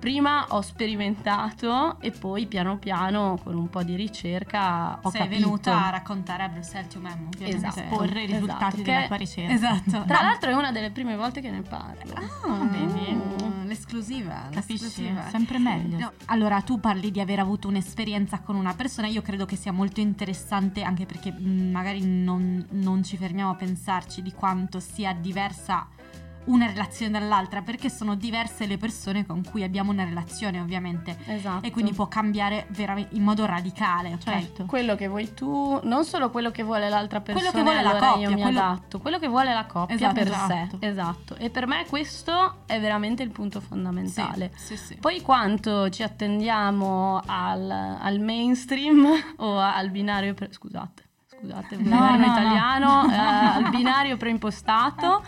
prima 0.00 0.46
ho 0.48 0.62
sperimentato 0.62 2.00
e 2.00 2.10
poi 2.10 2.46
piano 2.46 2.78
piano 2.78 3.38
con 3.44 3.54
un 3.54 3.68
po' 3.68 3.82
di 3.82 3.94
ricerca 3.94 4.98
ho 5.02 5.10
Sei 5.10 5.20
capito. 5.20 5.40
venuta 5.40 5.86
a 5.86 5.90
raccontare 5.90 6.42
a 6.42 6.48
Bruxelles 6.48 6.90
to 6.92 6.98
Memo, 6.98 7.28
ovviamente. 7.32 7.66
Esatto. 7.68 7.96
Porre 7.96 8.22
i 8.22 8.26
risultati 8.26 8.64
Esatto, 8.64 8.82
della 8.82 9.00
che- 9.02 9.06
tua 9.06 9.16
ricerca. 9.16 9.52
Esatto. 9.52 10.04
Tra 10.08 10.22
l'altro 10.22 10.50
è 10.50 10.54
una 10.54 10.72
delle 10.72 10.90
prime 10.90 11.14
volte 11.16 11.40
che 11.40 11.50
ne 11.50 11.62
parlo. 11.62 12.14
Ah, 12.14 12.64
vedi? 12.64 13.12
mm, 13.12 13.66
l'esclusiva, 13.66 14.48
Capisci? 14.50 14.72
l'esclusiva. 14.84 15.28
Sempre 15.28 15.58
meglio. 15.58 15.98
No, 15.98 16.12
allora, 16.26 16.60
tu 16.62 16.80
parli 16.80 17.10
di 17.10 17.20
aver 17.20 17.38
avuto 17.38 17.68
un'esperienza 17.68 18.40
con 18.40 18.56
una 18.56 18.74
persona, 18.74 19.06
io 19.06 19.22
credo 19.22 19.44
che 19.44 19.56
sia 19.56 19.70
molto 19.72 20.00
interessante 20.00 20.82
anche 20.82 21.04
perché 21.06 21.30
mh, 21.30 21.70
magari 21.70 22.04
non, 22.04 22.66
non 22.70 23.04
ci 23.04 23.16
fermiamo 23.16 23.50
a 23.50 23.54
pensarci 23.54 24.22
di 24.22 24.32
quanto 24.32 24.80
sia 24.80 25.12
diversa 25.12 25.86
una 26.50 26.66
relazione 26.66 27.18
dall'altra, 27.18 27.62
perché 27.62 27.88
sono 27.90 28.14
diverse 28.14 28.66
le 28.66 28.76
persone 28.78 29.24
con 29.26 29.42
cui 29.44 29.62
abbiamo 29.62 29.90
una 29.92 30.04
relazione 30.04 30.60
ovviamente 30.60 31.16
Esatto. 31.26 31.66
e 31.66 31.70
quindi 31.70 31.92
può 31.92 32.08
cambiare 32.08 32.66
veramente 32.70 33.14
in 33.16 33.22
modo 33.22 33.44
radicale, 33.46 34.12
ok? 34.14 34.22
Certo. 34.22 34.64
quello 34.66 34.94
che 34.96 35.08
vuoi 35.08 35.32
tu, 35.34 35.78
non 35.84 36.04
solo 36.04 36.30
quello 36.30 36.50
che 36.50 36.62
vuole 36.62 36.88
l'altra 36.88 37.20
persona, 37.20 37.50
Quello 37.50 37.64
che 37.64 37.70
vuole 37.70 37.82
la 37.84 37.90
allora 37.96 38.12
coppia, 38.12 38.28
io 38.28 38.34
mi 38.34 38.42
quello- 38.42 38.58
adatto, 38.60 38.98
quello 39.00 39.18
che 39.18 39.28
vuole 39.28 39.52
la 39.54 39.66
coppia 39.66 39.94
Esatto, 39.94 40.14
per 40.14 40.26
esatto. 40.26 40.78
sé. 40.80 40.86
Esatto. 40.86 41.36
E 41.36 41.50
per 41.50 41.66
me 41.66 41.84
questo 41.88 42.62
è 42.66 42.80
veramente 42.80 43.22
il 43.22 43.30
punto 43.30 43.60
fondamentale. 43.60 44.50
Sì, 44.56 44.76
sì, 44.76 44.84
sì. 44.86 44.94
Poi 44.96 45.20
quanto 45.22 45.88
ci 45.90 46.02
attendiamo 46.02 47.20
al, 47.26 47.70
al 48.00 48.18
mainstream 48.20 49.06
o 49.38 49.58
al 49.58 49.90
binario 49.90 50.34
pre- 50.34 50.52
scusate, 50.52 51.04
scusate, 51.38 51.74
il 51.76 51.88
No, 51.88 51.98
no, 52.10 52.16
no. 52.16 52.24
italiano, 52.26 53.10
eh, 53.10 53.14
al 53.16 53.70
binario 53.70 54.16
preimpostato. 54.16 55.22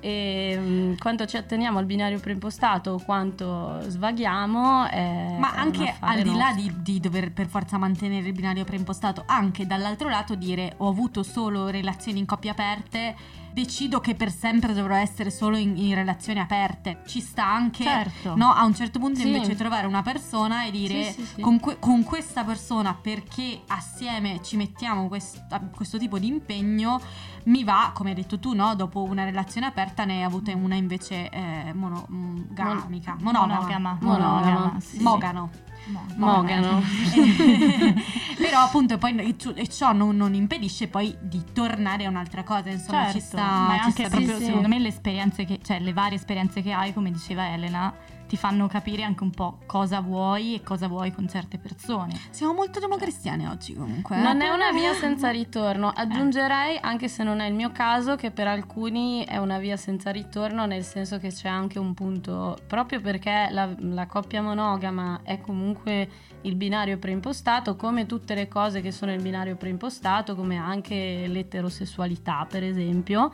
E 0.00 0.56
mm, 0.56 0.94
quanto 0.98 1.26
ci 1.26 1.36
atteniamo 1.36 1.78
al 1.78 1.84
binario 1.84 2.20
preimpostato 2.20 3.00
quanto 3.04 3.80
svaghiamo 3.88 4.86
è 4.88 5.36
Ma 5.38 5.52
anche 5.54 5.94
al 5.98 6.22
di 6.22 6.34
là 6.36 6.52
di, 6.54 6.72
di 6.82 7.00
dover 7.00 7.32
per 7.32 7.46
forza 7.46 7.78
mantenere 7.78 8.28
il 8.28 8.32
binario 8.32 8.64
preimpostato, 8.64 9.24
anche 9.26 9.66
dall'altro 9.66 10.08
lato 10.08 10.34
dire 10.34 10.74
ho 10.78 10.88
avuto 10.88 11.22
solo 11.22 11.68
relazioni 11.68 12.18
in 12.18 12.26
coppie 12.26 12.50
aperte, 12.50 13.16
decido 13.62 13.98
che 14.00 14.14
per 14.14 14.30
sempre 14.30 14.72
dovrò 14.72 14.94
essere 14.94 15.30
solo 15.30 15.56
in, 15.56 15.76
in 15.76 15.94
relazioni 15.96 16.38
aperte. 16.38 17.00
Ci 17.06 17.20
sta 17.20 17.44
anche 17.44 17.82
Certo. 17.82 18.36
no, 18.36 18.52
a 18.52 18.64
un 18.64 18.72
certo 18.74 19.00
punto 19.00 19.18
Sì. 19.18 19.26
invece 19.26 19.56
trovare 19.56 19.88
una 19.88 20.02
persona 20.02 20.64
e 20.64 20.70
dire 20.70 21.10
Sì, 21.10 21.24
sì. 21.24 21.40
Con, 21.40 21.58
que- 21.58 21.78
con 21.80 22.04
questa 22.04 22.44
persona 22.44 22.94
perché 22.94 23.62
assieme 23.66 24.40
ci 24.42 24.56
mettiamo 24.56 25.08
questa- 25.08 25.60
questo 25.74 25.98
tipo 25.98 26.20
di 26.20 26.28
impegno 26.28 27.00
mi 27.44 27.64
va, 27.64 27.90
come 27.94 28.10
hai 28.10 28.14
detto 28.14 28.38
tu, 28.38 28.54
no? 28.54 28.74
dopo 28.76 29.02
una 29.02 29.24
relazione 29.24 29.66
aperta 29.66 30.04
ne 30.04 30.18
hai 30.18 30.22
avute 30.22 30.52
una 30.52 30.74
invece 30.76 31.28
eh, 31.30 31.72
monogamica, 31.74 33.16
monogama. 33.20 33.58
Monogama. 33.58 33.98
Monogama, 34.00 34.80
sì. 34.80 35.02
Mogano. 35.02 35.50
Mo- 35.88 36.06
Mogano. 36.16 36.82
Però 38.36 38.60
appunto 38.60 38.98
poi 38.98 39.34
e 39.54 39.68
ciò- 39.68 39.92
non, 39.92 40.16
non 40.16 40.34
impedisce 40.34 40.88
poi 40.88 41.16
di 41.20 41.42
tornare 41.52 42.04
a 42.04 42.08
un'altra 42.08 42.42
cosa, 42.44 42.70
insomma 42.70 43.06
ci 43.06 43.20
Certo, 43.20 43.26
sta, 43.36 43.42
ma 43.42 43.74
ci 43.74 43.80
anche 43.86 44.04
sta 44.06 44.16
proprio, 44.16 44.38
sì. 44.38 44.44
secondo 44.44 44.68
me, 44.68 44.78
le 44.78 44.88
esperienze 44.88 45.44
che, 45.44 45.58
cioè 45.62 45.80
le 45.80 45.92
varie 45.92 46.16
esperienze 46.16 46.62
che 46.62 46.72
hai, 46.72 46.92
come 46.92 47.10
diceva 47.10 47.52
Elena, 47.52 47.92
ti 48.28 48.36
fanno 48.36 48.68
capire 48.68 49.02
anche 49.02 49.22
un 49.22 49.30
po' 49.30 49.58
cosa 49.66 50.00
vuoi 50.00 50.54
e 50.54 50.62
cosa 50.62 50.86
vuoi 50.86 51.10
con 51.12 51.26
certe 51.28 51.58
persone. 51.58 52.14
Siamo 52.30 52.52
molto 52.52 52.78
democristiani 52.78 53.46
oggi 53.46 53.74
comunque. 53.74 54.16
eh? 54.16 54.20
Non 54.20 54.42
è 54.42 54.50
una 54.50 54.70
via 54.70 54.92
senza 54.92 55.30
ritorno. 55.30 55.88
Aggiungerei, 55.88 56.78
anche 56.80 57.08
se 57.08 57.24
non 57.24 57.40
è 57.40 57.48
il 57.48 57.54
mio 57.54 57.72
caso, 57.72 58.16
che 58.16 58.30
per 58.30 58.46
alcuni 58.46 59.24
è 59.24 59.38
una 59.38 59.58
via 59.58 59.76
senza 59.76 60.10
ritorno, 60.10 60.66
nel 60.66 60.84
senso 60.84 61.18
che 61.18 61.28
c'è 61.28 61.48
anche 61.48 61.78
un 61.78 61.94
punto, 61.94 62.58
proprio 62.66 63.00
perché 63.00 63.48
la, 63.50 63.74
la 63.78 64.06
coppia 64.06 64.42
monogama 64.42 65.20
è 65.22 65.40
comunque 65.40 66.08
il 66.42 66.54
binario 66.54 66.98
preimpostato, 66.98 67.76
come 67.76 68.04
tutte 68.04 68.34
le 68.34 68.46
cose 68.46 68.82
che 68.82 68.92
sono 68.92 69.12
il 69.12 69.22
binario 69.22 69.56
preimpostato, 69.56 70.36
come 70.36 70.56
anche 70.56 71.24
l'eterosessualità, 71.26 72.46
per 72.48 72.62
esempio, 72.62 73.30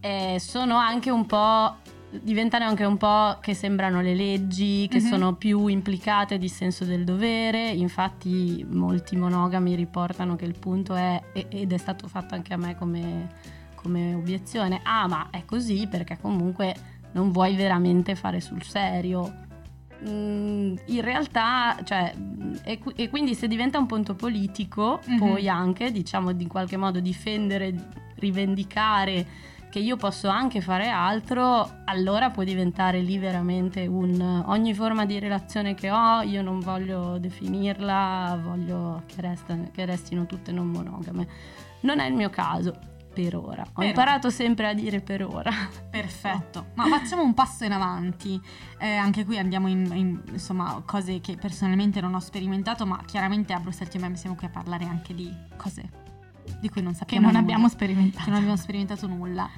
eh, 0.00 0.38
sono 0.40 0.76
anche 0.76 1.10
un 1.10 1.26
po'. 1.26 1.76
Diventano 2.20 2.64
anche 2.64 2.84
un 2.84 2.96
po' 2.96 3.38
che 3.40 3.54
sembrano 3.54 4.00
le 4.02 4.14
leggi, 4.14 4.86
che 4.88 5.00
Mhm. 5.00 5.06
sono 5.06 5.34
più 5.34 5.66
implicate 5.66 6.38
di 6.38 6.48
senso 6.48 6.84
del 6.84 7.04
dovere. 7.04 7.68
Infatti, 7.70 8.66
molti 8.68 9.16
monogami 9.16 9.74
riportano 9.74 10.36
che 10.36 10.44
il 10.44 10.58
punto 10.58 10.94
è, 10.94 11.20
ed 11.32 11.72
è 11.72 11.78
stato 11.78 12.08
fatto 12.08 12.34
anche 12.34 12.52
a 12.52 12.56
me 12.56 12.76
come, 12.76 13.28
come 13.74 14.14
obiezione: 14.14 14.80
ah, 14.82 15.06
ma 15.08 15.28
è 15.30 15.44
così 15.44 15.86
perché 15.86 16.18
comunque 16.20 16.74
non 17.12 17.30
vuoi 17.32 17.54
veramente 17.56 18.14
fare 18.14 18.40
sul 18.40 18.62
serio. 18.62 19.40
Mm, 20.08 20.74
in 20.86 21.00
realtà, 21.00 21.78
cioè, 21.84 22.12
e, 22.64 22.80
e 22.96 23.08
quindi 23.08 23.34
se 23.34 23.46
diventa 23.46 23.78
un 23.78 23.86
punto 23.86 24.14
politico, 24.14 25.00
Mhm. 25.06 25.18
poi 25.18 25.48
anche, 25.48 25.92
diciamo, 25.92 26.32
di 26.32 26.42
in 26.42 26.48
qualche 26.48 26.76
modo 26.76 26.98
difendere, 27.00 27.72
rivendicare 28.16 29.26
che 29.72 29.78
io 29.78 29.96
posso 29.96 30.28
anche 30.28 30.60
fare 30.60 30.90
altro, 30.90 31.80
allora 31.86 32.28
può 32.28 32.42
diventare 32.42 33.00
lì 33.00 33.16
veramente 33.16 33.86
un 33.86 34.42
ogni 34.44 34.74
forma 34.74 35.06
di 35.06 35.18
relazione 35.18 35.72
che 35.72 35.90
ho, 35.90 36.20
io 36.20 36.42
non 36.42 36.60
voglio 36.60 37.16
definirla, 37.16 38.38
voglio 38.42 39.04
che, 39.06 39.22
resta- 39.22 39.56
che 39.72 39.86
restino 39.86 40.26
tutte 40.26 40.52
non 40.52 40.66
monogame. 40.66 41.26
Non 41.80 42.00
è 42.00 42.06
il 42.06 42.12
mio 42.12 42.28
caso 42.28 42.78
per 43.14 43.34
ora. 43.34 43.62
Ho 43.62 43.72
Però- 43.76 43.88
imparato 43.88 44.28
sempre 44.28 44.68
a 44.68 44.74
dire 44.74 45.00
per 45.00 45.24
ora. 45.24 45.50
Perfetto, 45.88 46.66
ma 46.74 46.84
facciamo 46.84 47.22
un 47.22 47.32
passo 47.32 47.64
in 47.64 47.72
avanti. 47.72 48.38
Eh, 48.78 48.94
anche 48.94 49.24
qui 49.24 49.38
andiamo 49.38 49.68
in, 49.68 49.90
in, 49.94 50.20
insomma 50.32 50.82
cose 50.84 51.20
che 51.20 51.36
personalmente 51.36 52.02
non 52.02 52.12
ho 52.12 52.20
sperimentato, 52.20 52.84
ma 52.84 53.02
chiaramente 53.06 53.54
a 53.54 53.58
Bruxelles 53.58 53.90
TMM 53.94 54.14
siamo 54.16 54.36
qui 54.36 54.44
a 54.48 54.50
parlare 54.50 54.84
anche 54.84 55.14
di 55.14 55.34
cose 55.56 56.01
di 56.60 56.68
cui 56.68 56.82
non 56.82 56.92
Che 56.92 56.98
sappiamo 56.98 57.26
non 57.26 57.32
nulla, 57.34 57.42
abbiamo 57.44 57.68
sperimentato. 57.68 58.24
che 58.24 58.30
non 58.30 58.38
abbiamo 58.38 58.56
sperimentato 58.56 59.06
nulla. 59.06 59.48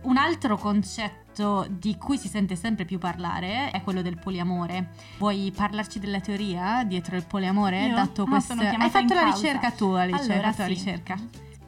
Un 0.00 0.16
altro 0.16 0.56
concetto 0.56 1.66
di 1.68 1.96
cui 1.96 2.16
si 2.18 2.28
sente 2.28 2.54
sempre 2.56 2.84
più 2.84 2.98
parlare 2.98 3.70
è 3.70 3.82
quello 3.82 4.00
del 4.02 4.18
poliamore. 4.18 4.90
Vuoi 5.18 5.52
parlarci 5.54 5.98
della 5.98 6.20
teoria 6.20 6.84
dietro 6.84 7.16
il 7.16 7.24
poliamore? 7.24 7.86
Io? 7.86 7.94
Dato 7.94 8.22
Ah, 8.22 8.26
questo... 8.28 8.52
Hai 8.54 8.90
fatto 8.90 9.14
la 9.14 9.24
ricerca 9.24 9.70
tu, 9.72 9.90
Alice, 9.90 10.32
Allora, 10.32 10.48
la 10.48 10.52
sì. 10.52 10.66
ricerca. 10.66 11.16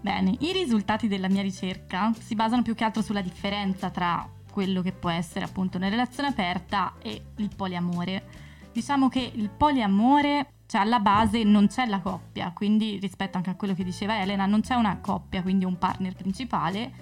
Bene, 0.01 0.35
i 0.41 0.53
risultati 0.53 1.09
della 1.09 1.29
mia 1.29 1.43
ricerca 1.43 2.13
si 2.19 2.35
basano 2.35 2.63
più 2.63 2.75
che 2.75 2.85
altro 2.85 3.03
sulla 3.03 3.21
differenza 3.21 3.91
tra 3.91 4.27
quello 4.51 4.81
che 4.81 4.93
può 4.93 5.11
essere 5.11 5.45
appunto 5.45 5.77
una 5.77 5.89
relazione 5.89 6.29
aperta 6.29 6.95
e 7.03 7.23
il 7.37 7.51
poliamore. 7.55 8.25
Diciamo 8.73 9.09
che 9.09 9.31
il 9.35 9.51
poliamore, 9.51 10.53
cioè 10.71 10.83
alla 10.83 11.01
base 11.01 11.43
non 11.43 11.67
c'è 11.67 11.85
la 11.87 11.99
coppia, 11.99 12.53
quindi 12.53 12.97
rispetto 13.01 13.37
anche 13.37 13.51
a 13.51 13.57
quello 13.57 13.75
che 13.75 13.83
diceva 13.83 14.21
Elena, 14.21 14.47
non 14.47 14.61
c'è 14.61 14.77
una 14.77 14.99
coppia, 14.99 15.43
quindi 15.43 15.65
un 15.65 15.77
partner 15.77 16.15
principale, 16.15 16.93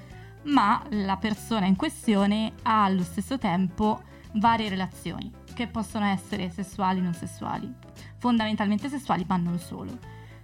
ma 0.45 0.83
la 0.93 1.19
persona 1.19 1.67
in 1.67 1.77
questione 1.77 2.55
ha 2.63 2.85
allo 2.85 3.03
stesso 3.03 3.37
tempo 3.37 4.01
varie 4.37 4.71
relazioni, 4.71 5.31
che 5.53 5.67
possono 5.67 6.07
essere 6.07 6.49
sessuali 6.49 7.03
non 7.03 7.13
sessuali, 7.13 7.71
fondamentalmente 8.17 8.89
sessuali, 8.89 9.27
ma 9.29 9.37
non 9.37 9.59
solo. 9.59 9.99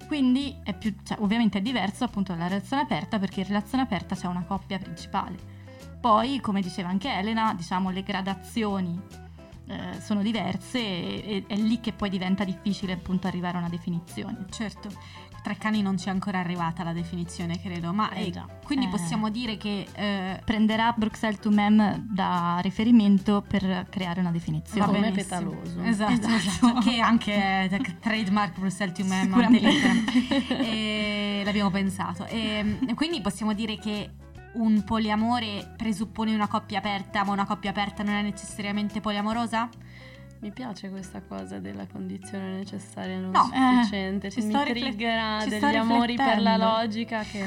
Quindi 0.06 0.54
è 0.62 0.74
più, 0.76 0.94
cioè, 1.02 1.16
ovviamente 1.20 1.60
è 1.60 1.62
diverso 1.62 2.04
appunto 2.04 2.34
dalla 2.34 2.48
relazione 2.48 2.82
aperta 2.82 3.18
perché 3.18 3.40
in 3.40 3.46
relazione 3.46 3.84
aperta 3.84 4.14
c'è 4.14 4.26
una 4.26 4.44
coppia 4.44 4.76
principale. 4.76 5.38
Poi, 5.98 6.40
come 6.40 6.60
diceva 6.60 6.90
anche 6.90 7.10
Elena, 7.10 7.54
diciamo 7.54 7.88
le 7.88 8.02
gradazioni 8.02 9.00
eh, 9.66 10.00
sono 10.00 10.22
diverse 10.22 10.78
e, 10.78 11.22
e 11.24 11.44
è 11.46 11.56
lì 11.56 11.80
che 11.80 11.92
poi 11.92 12.10
diventa 12.10 12.44
difficile 12.44 12.92
appunto 12.92 13.26
arrivare 13.26 13.56
a 13.56 13.60
una 13.60 13.68
definizione. 13.68 14.44
Certo, 14.50 14.88
tra 15.42 15.54
cani 15.56 15.82
non 15.82 15.96
c'è 15.96 16.08
ancora 16.10 16.38
arrivata 16.38 16.82
la 16.84 16.92
definizione, 16.94 17.60
credo, 17.60 17.92
ma 17.92 18.10
Eh 18.12 18.26
eh, 18.26 18.30
già. 18.30 18.46
quindi 18.64 18.86
Eh. 18.86 18.88
possiamo 18.88 19.28
dire 19.30 19.56
che 19.58 19.86
eh, 19.94 20.40
Prenderà 20.44 20.94
Bruxelles 20.96 21.38
to 21.38 21.50
Mem 21.50 21.98
da 22.10 22.58
riferimento 22.62 23.44
per 23.46 23.86
creare 23.90 24.20
una 24.20 24.30
definizione. 24.30 24.86
va 24.86 24.92
benissimo. 24.92 25.22
petaloso. 25.50 25.82
Esatto, 25.82 26.12
Esatto. 26.12 26.34
esatto, 26.34 26.78
che 26.80 26.98
anche 27.00 27.34
è 27.34 27.80
trademark 28.00 28.58
Bruxelles 28.58 28.96
to 28.96 29.04
Mem 29.04 29.22
Sicuramente. 29.24 29.68
l'abbiamo 31.44 31.70
pensato. 31.70 32.24
E, 32.26 32.78
quindi 32.94 33.20
possiamo 33.20 33.52
dire 33.52 33.76
che 33.78 34.10
un 34.54 34.82
poliamore 34.84 35.72
presuppone 35.76 36.34
una 36.34 36.48
coppia 36.48 36.78
aperta, 36.78 37.24
ma 37.24 37.32
una 37.32 37.44
coppia 37.46 37.70
aperta 37.70 38.02
non 38.02 38.14
è 38.14 38.22
necessariamente 38.22 39.00
poliamorosa? 39.00 39.68
Mi 40.40 40.50
piace 40.52 40.90
questa 40.90 41.22
cosa 41.22 41.58
della 41.58 41.86
condizione 41.86 42.56
necessaria 42.58 43.18
non 43.18 43.30
No, 43.30 43.44
sufficiente. 43.44 44.26
eh, 44.26 44.30
ci 44.30 44.42
mi 44.42 44.50
sto 44.50 44.62
riflet- 44.62 44.88
triggera 44.88 45.38
ci 45.40 45.48
degli 45.48 45.74
amori 45.76 46.16
per 46.16 46.42
la 46.42 46.56
logica 46.56 47.22
che 47.22 47.44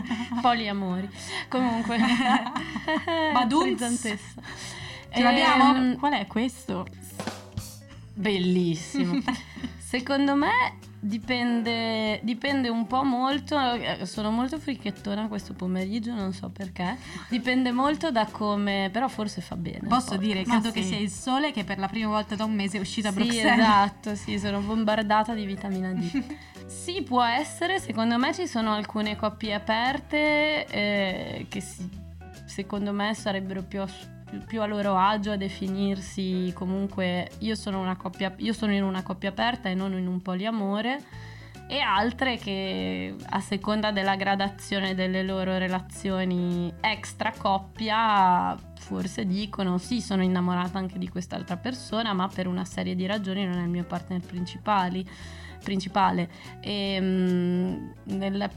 poliamori. 0.42 1.08
Comunque, 1.48 1.96
Badunz. 3.32 3.62
frizzantessa. 3.66 4.40
Ce 5.12 5.22
l'abbiamo? 5.22 5.74
Ehm, 5.76 5.96
Qual 5.98 6.12
è 6.12 6.26
questo? 6.26 6.86
Bellissimo. 8.14 9.20
Secondo 9.78 10.34
me 10.34 10.50
dipende, 11.00 12.20
dipende 12.22 12.68
un 12.68 12.86
po' 12.86 13.02
molto, 13.02 13.58
eh, 13.58 14.04
sono 14.06 14.30
molto 14.30 14.58
fricchettona 14.58 15.28
questo 15.28 15.54
pomeriggio, 15.54 16.12
non 16.14 16.32
so 16.32 16.50
perché, 16.50 16.96
dipende 17.28 17.72
molto 17.72 18.10
da 18.10 18.26
come, 18.26 18.90
però 18.92 19.08
forse 19.08 19.40
fa 19.40 19.56
bene. 19.56 19.88
Posso 19.88 20.16
dire, 20.16 20.42
credo 20.44 20.70
che 20.70 20.82
sì. 20.82 20.88
sia 20.88 20.98
il 20.98 21.10
sole 21.10 21.52
che 21.52 21.64
per 21.64 21.78
la 21.78 21.88
prima 21.88 22.08
volta 22.08 22.34
da 22.36 22.44
un 22.44 22.52
mese 22.54 22.76
è 22.78 22.80
uscito 22.80 23.08
a 23.08 23.12
Sì, 23.12 23.16
Bruxelles. 23.18 23.58
esatto, 23.58 24.14
sì, 24.14 24.38
sono 24.38 24.60
bombardata 24.60 25.34
di 25.34 25.44
vitamina 25.46 25.92
D. 25.92 26.22
sì, 26.66 27.02
può 27.02 27.22
essere, 27.24 27.80
secondo 27.80 28.18
me 28.18 28.34
ci 28.34 28.46
sono 28.46 28.72
alcune 28.74 29.16
coppie 29.16 29.54
aperte 29.54 30.66
eh, 30.66 31.46
che 31.48 31.60
si- 31.60 31.88
secondo 32.44 32.92
me 32.92 33.14
sarebbero 33.14 33.62
più, 33.62 33.80
a- 33.80 33.88
più- 34.46 34.60
a 34.60 34.66
loro 34.66 34.96
agio 34.96 35.32
a 35.32 35.36
definirsi 35.36 36.52
comunque 36.54 37.30
io 37.38 37.54
sono, 37.54 37.94
coppia, 37.96 38.32
io 38.38 38.52
sono 38.52 38.72
in 38.72 38.82
una 38.82 39.02
coppia 39.02 39.30
aperta 39.30 39.68
e 39.68 39.74
non 39.74 39.92
in 39.92 40.06
un 40.06 40.20
poliamore 40.22 40.98
e 41.66 41.78
altre 41.78 42.36
che 42.36 43.14
a 43.28 43.40
seconda 43.40 43.92
della 43.92 44.16
gradazione 44.16 44.94
delle 44.94 45.22
loro 45.22 45.56
relazioni 45.56 46.72
extra 46.80 47.32
coppia 47.36 48.56
forse 48.76 49.24
dicono 49.24 49.78
sì 49.78 50.00
sono 50.00 50.24
innamorata 50.24 50.78
anche 50.78 50.98
di 50.98 51.08
quest'altra 51.08 51.56
persona 51.56 52.12
ma 52.12 52.26
per 52.26 52.48
una 52.48 52.64
serie 52.64 52.96
di 52.96 53.06
ragioni 53.06 53.46
non 53.46 53.58
è 53.58 53.62
il 53.62 53.68
mio 53.68 53.84
partner 53.84 54.20
principale. 54.20 55.04
E 56.60 56.98
mm, 57.00 57.90
nelle 58.04 58.50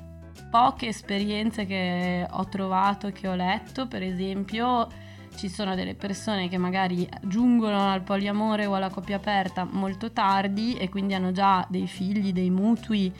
poche 0.50 0.88
esperienze 0.88 1.66
che 1.66 2.26
ho 2.28 2.48
trovato 2.48 3.08
e 3.08 3.12
che 3.12 3.28
ho 3.28 3.36
letto 3.36 3.88
per 3.88 4.02
esempio 4.02 4.88
ci 5.36 5.50
sono 5.50 5.76
delle 5.76 5.96
persone 5.96 6.48
che 6.50 6.58
magari 6.58 7.08
giungono 7.22 7.92
al 7.92 8.02
poliamore 8.02 8.66
o 8.66 8.76
alla 8.76 8.90
coppia 8.90 9.18
aperta 9.18 9.68
molto 9.70 10.12
tardi 10.12 10.76
e 10.76 10.90
quindi 10.90 11.14
hanno 11.14 11.32
già 11.32 11.66
dei 11.70 11.88
figli, 11.88 12.32
dei 12.32 12.50
mutui 12.50 13.14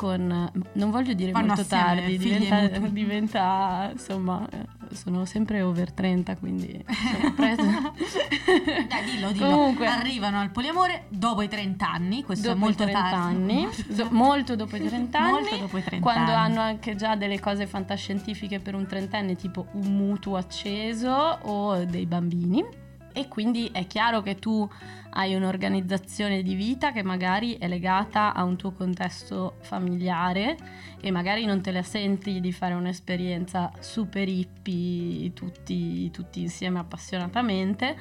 con... 0.00 0.50
non 0.72 0.90
voglio 0.90 1.12
dire 1.12 1.30
Fanno 1.32 1.48
molto 1.48 1.66
tardi, 1.66 2.16
diventa, 2.16 2.78
diventa, 2.88 3.90
insomma, 3.92 4.48
eh, 4.50 4.94
sono 4.94 5.26
sempre 5.26 5.60
over 5.60 5.92
30 5.92 6.36
quindi... 6.38 6.82
sono 6.88 7.34
preso- 7.34 7.62
Dai, 7.62 9.04
dillo, 9.04 9.30
dillo. 9.30 9.50
Comunque, 9.50 9.86
Arrivano 9.86 10.40
al 10.40 10.50
poliamore 10.50 11.04
dopo 11.10 11.42
i 11.42 11.48
30 11.48 11.86
anni, 11.86 12.22
questo 12.24 12.50
è 12.50 12.54
molto 12.54 12.84
i 12.84 12.86
30 12.86 13.10
tardi. 13.10 13.26
anni, 13.52 13.68
do- 13.88 14.08
molto 14.10 14.56
dopo 14.56 14.76
i 14.76 14.86
30 14.86 15.18
anni, 15.18 15.32
Molto 15.32 15.56
dopo 15.58 15.76
i 15.76 15.84
30 15.84 15.98
quando 16.10 16.32
anni. 16.32 16.52
hanno 16.52 16.60
anche 16.62 16.94
già 16.96 17.14
delle 17.14 17.38
cose 17.38 17.66
fantascientifiche 17.66 18.58
per 18.58 18.74
un 18.74 18.86
trentenne, 18.86 19.36
tipo 19.36 19.66
un 19.72 19.94
mutuo 19.94 20.36
acceso 20.38 21.10
o 21.10 21.84
dei 21.84 22.06
bambini. 22.06 22.64
E 23.12 23.28
quindi 23.28 23.68
è 23.72 23.86
chiaro 23.86 24.22
che 24.22 24.36
tu 24.36 24.68
hai 25.10 25.34
un'organizzazione 25.34 26.42
di 26.42 26.54
vita 26.54 26.92
che 26.92 27.02
magari 27.02 27.56
è 27.56 27.68
legata 27.68 28.32
a 28.34 28.44
un 28.44 28.56
tuo 28.56 28.72
contesto 28.72 29.56
familiare 29.60 30.56
e 31.00 31.10
magari 31.10 31.44
non 31.44 31.60
te 31.60 31.72
la 31.72 31.82
senti 31.82 32.40
di 32.40 32.52
fare 32.52 32.74
un'esperienza 32.74 33.72
super 33.80 34.28
hippie 34.28 35.32
tutti, 35.32 36.10
tutti 36.10 36.40
insieme 36.40 36.78
appassionatamente 36.78 37.96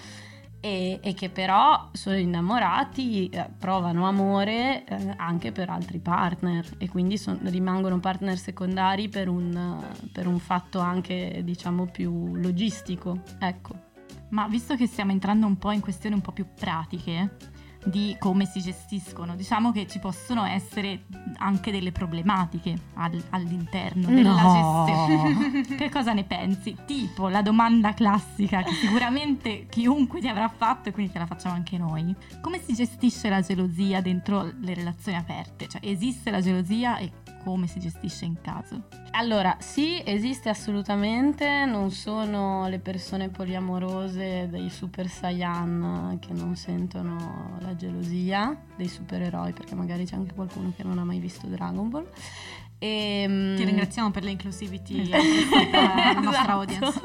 e, 0.61 0.99
e 1.01 1.13
che 1.13 1.29
però 1.29 1.89
sono 1.93 2.17
innamorati, 2.17 3.29
eh, 3.29 3.49
provano 3.57 4.07
amore 4.07 4.83
eh, 4.83 5.13
anche 5.17 5.51
per 5.51 5.69
altri 5.69 5.99
partner 5.99 6.65
e 6.77 6.89
quindi 6.89 7.17
son- 7.17 7.39
rimangono 7.43 7.99
partner 7.99 8.37
secondari 8.37 9.07
per 9.07 9.29
un, 9.29 9.81
per 10.11 10.27
un 10.27 10.39
fatto 10.39 10.79
anche 10.79 11.41
diciamo 11.43 11.85
più 11.85 12.35
logistico. 12.35 13.21
Ecco. 13.39 13.88
Ma 14.29 14.47
visto 14.47 14.75
che 14.75 14.87
stiamo 14.87 15.11
entrando 15.11 15.45
un 15.47 15.57
po' 15.57 15.71
in 15.71 15.79
questioni 15.81 16.15
un 16.15 16.21
po' 16.21 16.31
più 16.31 16.45
pratiche 16.57 17.37
di 17.85 18.13
come 18.19 18.45
si 18.45 18.59
gestiscono, 18.61 19.37
diciamo 19.37 19.71
che 19.71 19.87
ci 19.87 19.99
possono 19.99 20.43
essere 20.43 21.05
anche 21.37 21.71
delle 21.71 21.93
problematiche 21.93 22.77
al- 22.95 23.23
all'interno 23.29 24.07
della 24.09 24.33
No. 24.35 24.85
gestione. 24.85 25.61
che 25.77 25.89
cosa 25.89 26.11
ne 26.11 26.25
pensi? 26.25 26.75
Tipo 26.85 27.29
la 27.29 27.41
domanda 27.41 27.93
classica 27.93 28.63
che 28.63 28.73
sicuramente 28.73 29.65
chiunque 29.69 30.19
ti 30.19 30.27
avrà 30.27 30.49
fatto 30.49 30.89
e 30.89 30.91
quindi 30.91 31.13
te 31.13 31.19
la 31.19 31.25
facciamo 31.25 31.55
anche 31.55 31.77
noi. 31.77 32.13
Come 32.41 32.59
si 32.61 32.73
gestisce 32.73 33.29
la 33.29 33.39
gelosia 33.39 34.01
dentro 34.01 34.51
le 34.59 34.73
relazioni 34.73 35.17
aperte? 35.17 35.67
Cioè 35.69 35.79
esiste 35.81 36.31
la 36.31 36.41
gelosia 36.41 36.97
e 36.97 37.09
come 37.43 37.67
si 37.67 37.79
gestisce 37.79 38.25
in 38.25 38.39
caso? 38.41 38.83
Allora, 39.11 39.57
sì, 39.59 40.01
esiste 40.05 40.49
assolutamente, 40.49 41.65
non 41.65 41.91
sono 41.91 42.67
le 42.67 42.79
persone 42.79 43.29
poliamorose 43.29 44.47
dei 44.49 44.69
super 44.69 45.07
saiyan 45.07 46.17
che 46.21 46.33
non 46.33 46.55
sentono 46.55 47.57
la 47.61 47.75
gelosia 47.75 48.55
dei 48.75 48.87
supereroi, 48.87 49.51
perché 49.53 49.75
magari 49.75 50.05
c'è 50.05 50.15
anche 50.15 50.33
qualcuno 50.33 50.71
che 50.75 50.83
non 50.83 50.99
ha 50.99 51.03
mai 51.03 51.19
visto 51.19 51.47
Dragon 51.47 51.89
Ball. 51.89 52.07
E, 52.77 53.53
Ti 53.57 53.63
ringraziamo 53.65 54.09
per 54.11 54.23
l'inclusivity 54.23 55.01
Esatto. 55.11 55.77
alla 55.77 56.13
nostra 56.13 56.29
Esatto. 56.29 56.51
audience. 56.51 57.01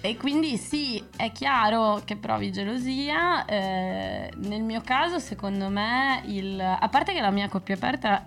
E 0.00 0.16
quindi 0.18 0.58
sì, 0.58 1.02
è 1.16 1.32
chiaro 1.32 2.02
che 2.04 2.16
provi 2.16 2.52
gelosia. 2.52 3.44
eh, 3.46 4.30
nel 4.36 4.62
mio 4.62 4.82
caso, 4.82 5.18
secondo 5.18 5.68
me, 5.70 6.20
il... 6.26 6.60
a 6.60 6.88
parte 6.90 7.12
che 7.14 7.20
la 7.20 7.30
mia 7.30 7.48
coppia 7.48 7.74
aperta, 7.74 8.22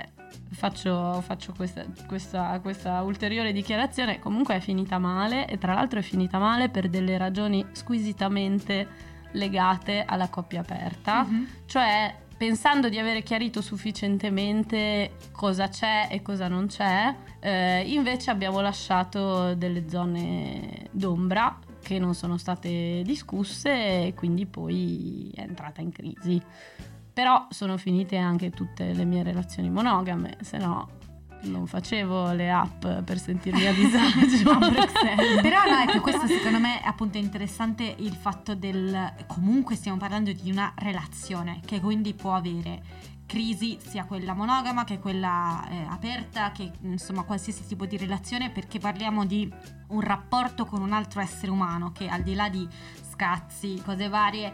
faccio, 0.58 1.22
faccio 1.22 1.54
questa, 1.56 1.86
questa- 2.08 2.60
questa 2.62 3.04
ulteriore 3.04 3.52
dichiarazione, 3.54 4.18
comunque 4.20 4.56
è 4.56 4.60
finita 4.60 4.98
male 4.98 5.48
e 5.48 5.60
tra 5.60 5.76
l'altro 5.76 6.00
è 6.00 6.02
finita 6.02 6.40
male 6.40 6.70
per 6.70 6.90
delle 6.90 7.16
ragioni 7.16 7.64
squisitamente 7.74 8.88
legate 9.34 10.04
alla 10.04 10.30
coppia 10.30 10.62
aperta. 10.62 11.24
Mhm. 11.24 11.48
Cioè, 11.68 12.16
pensando 12.36 12.90
di 12.90 12.98
avere 12.98 13.22
chiarito 13.22 13.62
sufficientemente 13.62 15.12
cosa 15.32 15.68
c'è 15.68 16.08
e 16.10 16.24
cosa 16.24 16.48
non 16.48 16.66
c'è, 16.66 17.14
eh, 17.40 17.84
invece 17.86 18.32
abbiamo 18.32 18.60
lasciato 18.60 19.54
delle 19.54 19.88
zone 19.88 20.88
d'ombra 20.90 21.60
che 21.84 22.00
non 22.00 22.16
sono 22.16 22.38
state 22.38 23.04
discusse 23.06 24.08
e 24.08 24.14
quindi 24.16 24.48
poi 24.48 25.32
è 25.36 25.42
entrata 25.42 25.82
in 25.82 25.92
crisi. 25.92 26.42
Però 27.18 27.48
sono 27.50 27.78
finite 27.78 28.16
anche 28.18 28.52
tutte 28.52 28.94
le 28.94 29.04
mie 29.04 29.24
relazioni 29.24 29.72
monogame, 29.72 30.38
se 30.42 30.60
no 30.60 30.88
non 31.46 31.66
facevo 31.66 32.32
le 32.34 32.52
app 32.52 32.86
per 32.86 33.18
sentirmi 33.18 33.66
a 33.66 33.74
disagio 33.74 34.52
a 34.54 34.58
Bruxelles. 34.70 35.42
Però 35.42 35.64
no, 35.64 35.80
ecco, 35.80 36.00
questo 36.00 36.28
secondo 36.28 36.60
me 36.60 36.80
appunto 36.80 37.18
è 37.18 37.20
interessante 37.20 37.96
il 37.98 38.14
fatto 38.14 38.54
del 38.54 39.14
comunque 39.26 39.74
stiamo 39.74 39.98
parlando 39.98 40.32
di 40.32 40.52
una 40.52 40.72
relazione 40.76 41.60
che 41.66 41.80
quindi 41.80 42.14
può 42.14 42.36
avere 42.36 42.84
crisi 43.28 43.78
sia 43.80 44.06
quella 44.06 44.34
monogama 44.34 44.84
che 44.86 44.98
quella 44.98 45.68
eh, 45.70 45.86
aperta, 45.90 46.52
che 46.52 46.72
insomma 46.82 47.24
qualsiasi 47.24 47.68
tipo 47.68 47.86
di 47.86 47.98
relazione 47.98 48.50
perché 48.50 48.80
parliamo 48.80 49.26
di 49.26 49.52
un 49.90 50.02
rapporto 50.02 50.66
con 50.66 50.82
un 50.82 50.94
altro 50.94 51.22
essere 51.22 51.52
umano 51.52 51.92
che 51.92 52.08
al 52.08 52.24
di 52.24 52.34
là 52.34 52.50
di 52.50 52.68
scazzi, 53.12 53.80
cose 53.86 54.08
varie, 54.08 54.54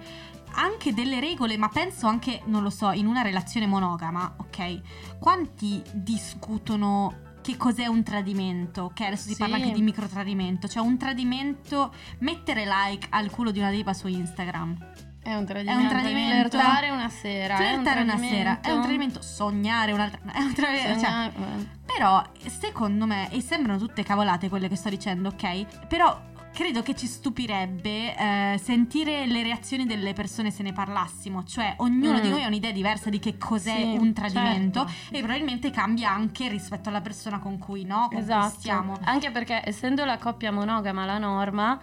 anche 0.56 0.94
delle 0.94 1.20
regole, 1.20 1.56
ma 1.58 1.70
penso 1.70 2.08
anche, 2.08 2.42
non 2.46 2.64
lo 2.64 2.70
so, 2.70 2.92
in 2.92 3.08
una 3.08 3.22
relazione 3.22 3.66
monogama, 3.68 4.36
ok? 4.38 5.18
Quanti 5.20 5.82
discutono 5.92 7.22
che 7.42 7.58
cos'è 7.58 7.88
un 7.88 8.04
tradimento? 8.04 8.84
Ok, 8.84 9.02
adesso 9.02 9.28
si 9.28 9.34
Sì. 9.34 9.40
parla 9.40 9.56
anche 9.58 9.72
di 9.72 9.82
microtradimento, 9.82 10.68
cioè 10.68 10.82
un 10.84 10.98
tradimento, 10.98 11.94
mettere 12.20 12.66
like 12.66 13.08
al 13.10 13.30
culo 13.30 13.52
di 13.52 13.60
una 13.60 13.70
diva 13.72 13.94
su 13.94 14.08
Instagram. 14.08 15.12
È 15.24 15.34
un 15.34 15.46
tradimento. 15.46 15.80
È 15.80 15.84
un 15.84 15.90
tradimento. 15.90 16.50
Flirtare 16.58 16.90
una 16.90 17.10
sera. 17.10 17.56
Flirtare 17.56 18.02
un 18.02 18.10
una 18.10 18.18
sera, 18.18 18.60
è 18.62 18.72
un 18.72 18.82
tradimento, 18.82 19.22
sognare 19.22 19.92
un'altra... 19.94 20.20
È 20.34 20.42
un 20.42 20.54
tradimento, 20.54 20.90
cioè, 21.00 21.00
Sognare- 21.00 21.34
eh. 21.36 21.68
però, 21.86 22.22
secondo 22.48 23.06
me, 23.06 23.30
e 23.32 23.42
sembrano 23.42 23.80
tutte 23.80 24.04
cavolate 24.04 24.50
quelle 24.50 24.68
che 24.68 24.76
sto 24.76 24.90
dicendo, 24.90 25.30
ok? 25.30 25.88
Però 25.88 26.32
credo 26.52 26.84
che 26.84 26.94
ci 26.94 27.08
stupirebbe 27.08 28.16
eh, 28.16 28.60
sentire 28.62 29.26
le 29.26 29.42
reazioni 29.44 29.86
delle 29.86 30.14
persone 30.14 30.52
se 30.52 30.62
ne 30.62 30.72
parlassimo. 30.74 31.44
Cioè, 31.46 31.76
ognuno 31.78 32.18
Mm. 32.20 32.22
di 32.22 32.30
noi 32.30 32.44
ha 32.44 32.48
un'idea 32.48 32.72
diversa 32.72 33.10
di 33.10 33.18
che 33.20 33.38
cos'è 33.38 33.76
Sì, 33.78 33.98
un 33.98 34.14
tradimento 34.14 34.86
certo. 34.88 35.16
e 35.16 35.20
probabilmente 35.20 35.72
cambia 35.72 36.12
anche 36.12 36.50
rispetto 36.50 36.90
alla 36.90 37.02
persona 37.02 37.40
con 37.40 37.58
cui, 37.58 37.86
no? 37.86 38.02
Con 38.02 38.10
cui 38.10 38.20
Esatto. 38.20 38.60
stiamo. 38.60 38.98
Anche 39.06 39.32
perché 39.32 39.62
essendo 39.64 40.04
la 40.06 40.18
coppia 40.18 40.52
monogama 40.52 41.06
la 41.06 41.18
norma, 41.18 41.80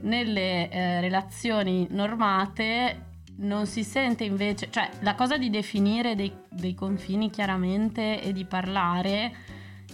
nelle 0.00 0.68
eh, 0.70 1.00
relazioni 1.00 1.86
normate 1.90 3.10
non 3.36 3.66
si 3.66 3.82
sente 3.84 4.24
invece, 4.24 4.68
cioè 4.70 4.88
la 5.00 5.14
cosa 5.14 5.36
di 5.36 5.50
definire 5.50 6.14
dei, 6.14 6.32
dei 6.50 6.74
confini 6.74 7.30
chiaramente 7.30 8.20
e 8.22 8.32
di 8.32 8.44
parlare, 8.44 9.32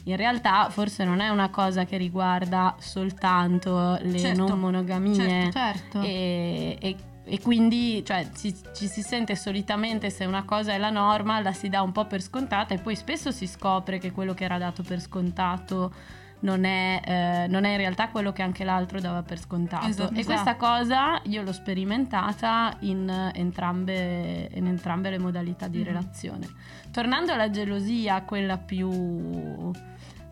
in 0.04 0.16
realtà 0.16 0.68
forse 0.70 1.04
non 1.04 1.20
è 1.20 1.28
una 1.28 1.48
cosa 1.50 1.84
che 1.84 1.96
riguarda 1.96 2.74
soltanto 2.78 3.98
le 4.02 4.18
Certo, 4.18 4.46
non 4.48 4.60
monogamie. 4.60 5.14
certo, 5.14 5.52
Certo. 5.52 6.00
E, 6.02 6.76
e- 6.80 6.96
e 7.30 7.40
quindi 7.42 8.02
cioè, 8.06 8.26
ci, 8.34 8.54
ci 8.74 8.86
si 8.86 9.02
sente 9.02 9.36
solitamente 9.36 10.08
se 10.08 10.24
una 10.24 10.44
cosa 10.44 10.72
è 10.72 10.78
la 10.78 10.88
norma, 10.88 11.40
la 11.42 11.52
si 11.52 11.68
dà 11.68 11.82
un 11.82 11.92
po' 11.92 12.06
per 12.06 12.22
scontata 12.22 12.72
e 12.72 12.78
poi 12.78 12.96
spesso 12.96 13.30
si 13.30 13.46
scopre 13.46 13.98
che 13.98 14.12
quello 14.12 14.32
che 14.32 14.44
era 14.44 14.56
dato 14.56 14.82
per 14.82 14.98
scontato 14.98 15.92
non 16.40 16.64
è, 16.64 17.00
eh, 17.04 17.46
non 17.48 17.64
è 17.64 17.70
in 17.70 17.76
realtà 17.78 18.08
quello 18.10 18.32
che 18.32 18.42
anche 18.42 18.62
l'altro 18.64 19.00
dava 19.00 19.22
per 19.22 19.38
scontato. 19.40 19.86
Esatto. 19.86 20.14
E 20.14 20.24
questa 20.24 20.56
cosa 20.56 21.20
io 21.24 21.42
l'ho 21.42 21.52
sperimentata 21.52 22.76
in 22.80 23.30
entrambe, 23.34 24.48
in 24.54 24.66
entrambe 24.66 25.10
le 25.10 25.18
modalità 25.18 25.66
di 25.66 25.78
Mhm. 25.78 25.84
relazione. 25.84 26.48
Tornando 26.92 27.32
alla 27.32 27.50
gelosia, 27.50 28.22
quella 28.22 28.56
più 28.56 29.70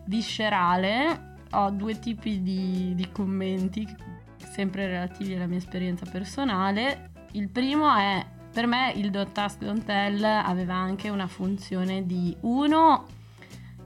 viscerale, 0.05 1.35
ho 1.51 1.69
due 1.71 1.99
tipi 1.99 2.41
di, 2.41 2.93
di 2.95 3.09
commenti, 3.11 3.87
sempre 4.37 4.87
relativi 4.87 5.35
alla 5.35 5.47
mia 5.47 5.57
esperienza 5.57 6.05
personale. 6.09 7.11
Il 7.33 7.49
primo 7.49 7.93
è, 7.95 8.25
per 8.53 8.65
me 8.67 8.91
il 8.95 9.11
Don't 9.11 9.37
Ask 9.37 9.59
Don't 9.59 9.83
Tell 9.83 10.23
aveva 10.23 10.75
anche 10.75 11.09
una 11.09 11.27
funzione 11.27 12.05
di 12.05 12.35
uno, 12.41 13.05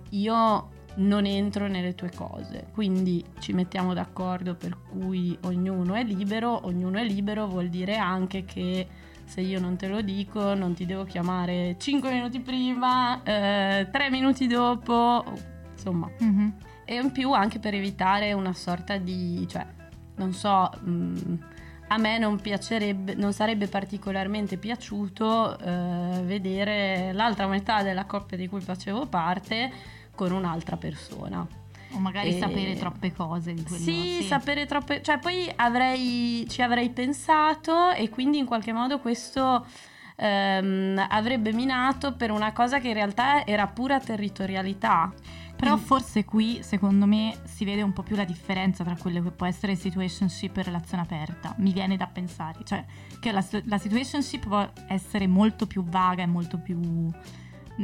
io 0.10 0.70
non 0.96 1.26
entro 1.26 1.68
nelle 1.68 1.96
tue 1.96 2.12
cose, 2.14 2.68
quindi 2.74 3.24
ci 3.40 3.54
mettiamo 3.54 3.94
d'accordo 3.94 4.56
per 4.56 4.78
cui 4.90 5.38
ognuno 5.44 5.96
è 5.96 6.04
libero, 6.04 6.66
ognuno 6.66 6.98
è 6.98 7.04
libero 7.04 7.48
vuol 7.48 7.70
dire 7.70 7.96
anche 7.96 8.44
che 8.44 8.88
se 9.24 9.40
io 9.40 9.60
non 9.62 9.78
te 9.78 9.88
lo 9.88 10.02
dico 10.02 10.54
non 10.54 10.74
ti 10.74 10.86
devo 10.86 11.06
chiamare 11.06 11.78
5 11.80 12.12
minuti 12.12 12.42
prima, 12.42 13.22
3 13.24 13.90
minuti 14.10 14.48
dopo, 14.48 15.24
insomma. 15.72 16.10
Mhm. 16.20 16.54
E 16.84 16.96
in 16.96 17.12
più 17.12 17.32
anche 17.32 17.60
per 17.60 17.74
evitare 17.74 18.34
una 18.34 18.52
sorta 18.52 18.98
di, 18.98 19.48
cioè, 19.48 19.66
non 20.16 20.34
so, 20.34 20.70
mh, 20.82 21.38
a 21.88 21.98
me 21.98 22.18
non 22.18 22.40
piacerebbe, 22.42 23.16
non 23.16 23.32
sarebbe 23.32 23.68
particolarmente 23.68 24.58
piaciuto 24.58 25.58
eh, 25.58 26.22
vedere 26.24 27.12
l'altra 27.14 27.48
metà 27.48 27.84
della 27.84 28.06
coppia 28.06 28.36
di 28.36 28.48
cui 28.48 28.62
facevo 28.62 29.08
parte 29.08 29.72
con 30.22 30.34
un'altra 30.34 30.78
persona. 30.78 31.48
O 31.94 32.00
magari 32.00 32.36
E- 32.36 32.40
sapere 32.40 32.76
troppe 32.76 33.12
cose 33.12 33.56
di 33.56 33.64
quello. 33.64 33.84
Sì, 33.84 34.22
sapere 34.22 34.68
troppe, 34.68 35.02
cioè 35.02 35.18
poi 35.18 35.52
avrei, 35.56 36.46
ci 36.48 36.62
avrei 36.62 36.92
pensato 36.92 37.90
e 37.90 38.08
quindi 38.10 38.38
in 38.38 38.46
qualche 38.46 38.72
modo 38.72 39.00
questo 39.00 39.66
ehm, 40.16 41.08
avrebbe 41.10 41.52
minato 41.54 42.14
per 42.14 42.30
una 42.30 42.54
cosa 42.54 42.80
che 42.80 42.90
in 42.90 42.94
realtà 42.94 43.46
era 43.48 43.66
pura 43.66 44.00
territorialità. 44.00 45.12
Però 45.56 45.76
forse 45.78 46.24
qui, 46.24 46.60
secondo 46.64 47.06
me, 47.06 47.40
si 47.44 47.66
vede 47.66 47.82
un 47.82 47.94
po' 47.94 48.02
più 48.02 48.16
la 48.16 48.24
differenza 48.24 48.84
tra 48.84 48.96
quello 48.96 49.22
che 49.22 49.32
può 49.32 49.46
essere 49.46 49.76
situationship 49.76 50.58
e 50.58 50.64
relazione 50.64 51.04
aperta. 51.04 51.54
Mi 51.58 51.72
viene 51.72 51.98
da 51.98 52.08
pensare. 52.08 52.60
Cioè, 52.64 52.84
che 53.20 53.32
la, 53.32 53.46
la 53.66 53.78
situationship 53.78 54.48
può 54.48 54.68
essere 54.88 55.28
molto 55.28 55.66
più 55.66 55.84
vaga 55.84 56.22
e 56.22 56.28
molto 56.28 56.58
più... 56.60 56.80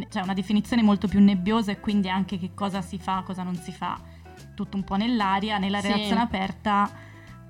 cioè 0.09 0.21
una 0.23 0.33
definizione 0.33 0.81
molto 0.81 1.07
più 1.07 1.19
nebbiosa 1.19 1.71
e 1.71 1.79
quindi 1.79 2.09
anche 2.09 2.37
che 2.37 2.51
cosa 2.53 2.81
si 2.81 2.97
fa, 2.97 3.23
cosa 3.25 3.43
non 3.43 3.55
si 3.55 3.71
fa, 3.71 3.99
tutto 4.55 4.77
un 4.77 4.83
po' 4.83 4.95
nell'aria. 4.95 5.57
Nella 5.57 5.81
Sì. 5.81 5.87
relazione 5.87 6.21
aperta 6.21 6.89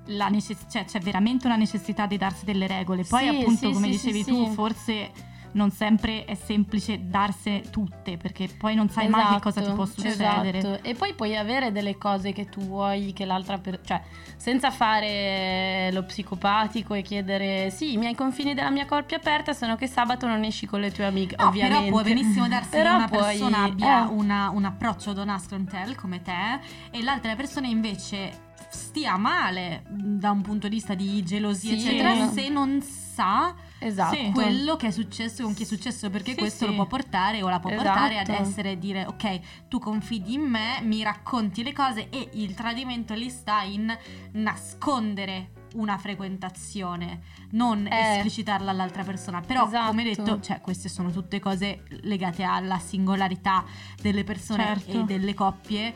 la 0.06 0.28
necess- 0.28 0.70
cioè, 0.70 0.84
c'è 0.84 1.00
veramente 1.00 1.46
una 1.46 1.56
necessità 1.56 2.06
di 2.06 2.16
darsi 2.16 2.44
delle 2.44 2.66
regole. 2.66 3.04
Poi 3.04 3.22
Sì, 3.22 3.28
appunto, 3.28 3.66
sì, 3.68 3.72
come 3.72 3.88
dicevi 3.88 4.24
tu, 4.24 4.46
forse 4.52 5.10
non 5.52 5.70
sempre 5.70 6.24
è 6.24 6.34
semplice 6.34 7.08
darsene 7.08 7.62
tutte 7.70 8.16
perché 8.16 8.48
poi 8.48 8.74
non 8.74 8.88
sai 8.90 9.08
mai 9.08 9.34
che 9.34 9.40
cosa 9.40 9.60
ti 9.62 9.70
può 9.72 9.84
Esatto, 9.84 10.00
succedere. 10.02 10.58
esatto. 10.58 10.82
E 10.84 10.94
poi 10.94 11.14
puoi 11.14 11.36
avere 11.36 11.72
delle 11.72 11.96
cose 11.96 12.32
che 12.32 12.48
tu 12.48 12.60
vuoi 12.60 13.12
che 13.12 13.24
l'altra 13.24 13.58
per... 13.58 13.80
cioè 13.82 14.00
senza 14.36 14.70
fare 14.70 15.90
lo 15.92 16.04
psicopatico 16.04 16.94
e 16.94 17.02
chiedere 17.02 17.70
sì, 17.70 17.94
i 17.94 17.96
miei 17.96 18.14
confini 18.14 18.54
della 18.54 18.70
mia 18.70 18.86
coppia 18.86 19.16
aperta 19.16 19.52
sono 19.52 19.76
che 19.76 19.86
sabato 19.86 20.26
non 20.26 20.44
esci 20.44 20.66
con 20.66 20.80
le 20.80 20.90
tue 20.92 21.04
amiche, 21.04 21.36
No, 21.38 21.48
ovviamente. 21.48 21.78
però 21.78 21.90
può 21.90 22.02
benissimo 22.02 22.48
darsi 22.48 22.70
che 22.70 22.76
Però 22.76 22.94
una 22.96 23.08
puoi- 23.08 23.20
persona 23.22 23.62
abbia 23.64 24.04
eh. 24.06 24.10
una- 24.12 24.50
un 24.50 24.64
approccio 24.64 25.12
don't 25.12 25.28
ask 25.30 25.50
don't 25.50 25.68
tell 25.70 25.94
come 25.94 26.22
te 26.22 26.60
e 26.90 27.02
l'altra 27.02 27.34
persona 27.34 27.66
invece 27.66 28.46
stia 28.70 29.16
male 29.16 29.82
da 29.88 30.30
un 30.30 30.42
punto 30.42 30.68
di 30.68 30.74
vista 30.74 30.94
di 30.94 31.22
gelosia 31.24 31.76
Sì. 31.76 31.86
eccetera 31.88 32.28
se 32.28 32.48
non 32.48 32.80
sa 32.82 33.54
Esatto. 33.80 34.16
Quello 34.32 34.76
che 34.76 34.88
è 34.88 34.90
successo 34.90 35.44
con 35.44 35.54
chi 35.54 35.62
è 35.62 35.66
successo 35.66 36.10
perché 36.10 36.32
Sì, 36.32 36.36
questo 36.38 36.64
sì. 36.64 36.70
lo 36.70 36.74
può 36.76 36.86
portare 36.86 37.42
o 37.42 37.48
la 37.48 37.60
può 37.60 37.70
Esatto. 37.70 37.84
portare 37.88 38.18
ad 38.18 38.28
essere 38.28 38.78
dire 38.78 39.06
ok 39.06 39.40
tu 39.68 39.78
confidi 39.78 40.34
in 40.34 40.42
me 40.42 40.80
mi 40.82 41.02
racconti 41.02 41.62
le 41.62 41.72
cose 41.72 42.08
e 42.10 42.28
il 42.34 42.54
tradimento 42.54 43.14
lì 43.14 43.30
sta 43.30 43.62
in 43.62 43.96
nascondere 44.32 45.50
una 45.74 45.98
frequentazione 45.98 47.20
non 47.50 47.86
Eh. 47.86 48.14
esplicitarla 48.16 48.70
all'altra 48.70 49.04
persona 49.04 49.40
però 49.40 49.68
come 49.68 50.08
Esatto. 50.10 50.24
detto 50.32 50.40
cioè 50.40 50.60
queste 50.60 50.88
sono 50.88 51.10
tutte 51.10 51.38
cose 51.40 51.84
legate 52.02 52.42
alla 52.42 52.78
singolarità 52.78 53.64
delle 54.00 54.24
persone 54.24 54.64
Certo. 54.64 55.00
e 55.00 55.04
delle 55.04 55.34
coppie 55.34 55.94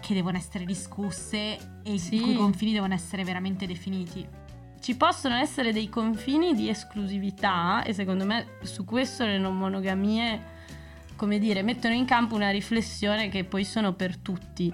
che 0.00 0.12
devono 0.14 0.36
essere 0.36 0.64
discusse 0.64 1.80
e 1.84 1.98
Sì. 1.98 2.16
i 2.16 2.20
cui 2.20 2.34
confini 2.34 2.72
devono 2.72 2.94
essere 2.94 3.22
veramente 3.24 3.66
definiti 3.66 4.26
Ci 4.84 4.98
possono 4.98 5.36
essere 5.36 5.72
dei 5.72 5.88
confini 5.88 6.54
di 6.54 6.68
esclusività 6.68 7.82
e 7.84 7.94
secondo 7.94 8.26
me 8.26 8.58
su 8.64 8.84
questo 8.84 9.24
le 9.24 9.38
non 9.38 9.56
monogamie, 9.56 10.38
come 11.16 11.38
dire, 11.38 11.62
mettono 11.62 11.94
in 11.94 12.04
campo 12.04 12.34
una 12.34 12.50
riflessione 12.50 13.30
che 13.30 13.44
poi 13.44 13.64
sono 13.64 13.94
per 13.94 14.18
tutti. 14.18 14.70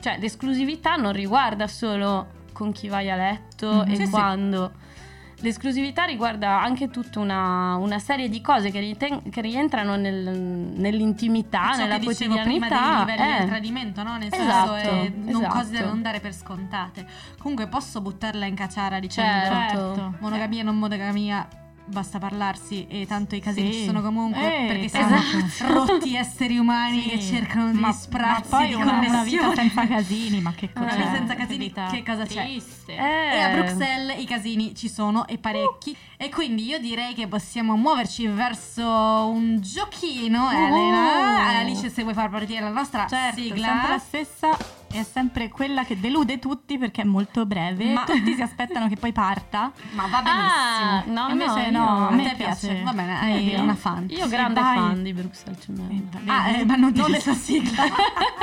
Cioè 0.00 0.16
l'esclusività 0.18 0.96
non 0.96 1.12
riguarda 1.12 1.66
solo 1.66 2.46
con 2.54 2.72
chi 2.72 2.88
vai 2.88 3.10
a 3.10 3.16
letto 3.16 3.84
Mhm. 3.84 3.90
e 3.90 3.96
Sì, 3.96 4.04
sì. 4.06 4.10
L'esclusività 5.42 6.04
riguarda 6.04 6.60
anche 6.60 6.90
tutta 6.90 7.18
una, 7.20 7.76
una 7.76 7.98
serie 7.98 8.28
di 8.28 8.40
cose 8.40 8.70
che, 8.70 8.78
riten- 8.80 9.30
che 9.30 9.40
rientrano 9.40 9.96
nel- 9.96 10.72
nell'intimità, 10.74 11.74
nella 11.76 11.98
dicevo 11.98 12.34
prima 12.42 12.68
dei 12.68 12.76
quotidianità. 12.78 12.98
livelli 13.12 13.34
eh. 13.34 13.38
del 13.38 13.48
tradimento, 13.48 14.02
no? 14.02 14.16
Nel 14.18 14.28
Esatto, 14.30 14.74
senso, 14.74 14.90
eh, 14.90 15.12
non 15.16 15.28
esatto. 15.42 15.54
cose 15.58 15.70
da 15.72 15.84
non 15.86 16.02
dare 16.02 16.20
per 16.20 16.34
scontate. 16.34 17.06
Comunque 17.38 17.68
posso 17.68 18.00
buttarla 18.00 18.44
in 18.44 18.54
cacciara 18.54 18.98
dicendo 19.00 19.54
Certo. 19.54 20.14
Monogamia, 20.20 20.62
non 20.62 20.76
monogamia, 20.76 21.48
basta 21.90 22.18
parlarsi 22.18 22.86
e 22.88 23.06
tanto 23.06 23.34
i 23.34 23.40
casini 23.40 23.72
Sì. 23.72 23.78
ci 23.80 23.84
sono 23.86 24.00
comunque 24.02 24.40
Eh, 24.40 24.66
perché 24.66 24.84
esatto. 24.86 25.48
siamo 25.48 25.84
rotti 25.84 26.14
esseri 26.16 26.56
umani 26.58 27.02
Sì. 27.02 27.08
che 27.10 27.20
cercano 27.20 27.66
degli 27.70 27.80
ma, 27.80 27.92
sprazzi 27.92 28.50
ma 28.50 28.56
poi 28.58 28.66
di 28.68 28.74
una, 28.74 28.98
una 28.98 29.22
vita 29.22 29.54
senza 29.54 29.86
casini, 29.86 30.40
ma 30.40 30.52
che 30.52 30.70
Una 30.74 30.84
cosa 30.86 30.96
vita 30.96 31.10
c'è? 31.10 31.16
senza 31.16 31.34
casini, 31.34 31.58
vita 31.58 31.86
che 31.90 32.02
cosa 32.02 32.24
c'è? 32.24 32.42
triste. 32.44 32.92
Eh. 32.96 33.34
E 33.36 33.40
a 33.42 33.48
Bruxelles 33.50 34.20
i 34.20 34.24
casini 34.24 34.74
ci 34.74 34.88
sono 34.88 35.26
e 35.26 35.38
parecchi. 35.38 35.96
E 36.16 36.28
quindi 36.28 36.64
io 36.66 36.78
direi 36.78 37.14
che 37.14 37.26
possiamo 37.28 37.76
muoverci 37.76 38.26
verso 38.26 38.82
un 38.84 39.58
giochino, 39.60 40.50
Elena. 40.50 41.58
Alice, 41.60 41.88
se 41.90 42.02
vuoi 42.02 42.14
far 42.14 42.28
partire 42.30 42.60
la 42.60 42.68
nostra 42.70 43.06
Certo, 43.06 43.40
sigla. 43.40 43.66
sempre 43.66 43.88
la 43.88 43.98
stessa 43.98 44.56
è 44.92 45.02
sempre 45.04 45.48
quella 45.48 45.84
che 45.84 45.98
delude 46.00 46.38
tutti 46.38 46.76
perché 46.78 47.02
è 47.02 47.04
molto 47.04 47.46
breve. 47.46 47.92
Ma- 47.92 48.04
Tutti 48.04 48.34
si 48.34 48.42
aspettano 48.42 48.88
che 48.88 48.96
poi 48.96 49.12
parta. 49.12 49.70
Ma 49.92 50.06
va 50.06 50.22
benissimo. 50.22 50.50
Ah, 50.50 51.02
no, 51.06 51.28
Invece 51.32 51.70
no, 51.70 51.84
no, 51.84 52.08
a 52.08 52.10
me 52.10 52.34
piace? 52.36 52.68
piace. 52.68 52.82
Va 52.82 52.92
bene, 52.92 53.18
hai 53.20 53.54
una 53.54 53.74
fan. 53.74 54.06
Io 54.10 54.28
grande 54.28 54.60
vai. 54.60 54.76
fan 54.76 55.02
di 55.02 55.12
Bruxelles 55.12 55.62
Cement. 55.64 56.18
Ah, 56.26 56.48
eh, 56.50 56.64
ma 56.64 56.76
non 56.76 56.92
dire 56.92 57.22
la 57.24 57.34
sigla. 57.34 57.82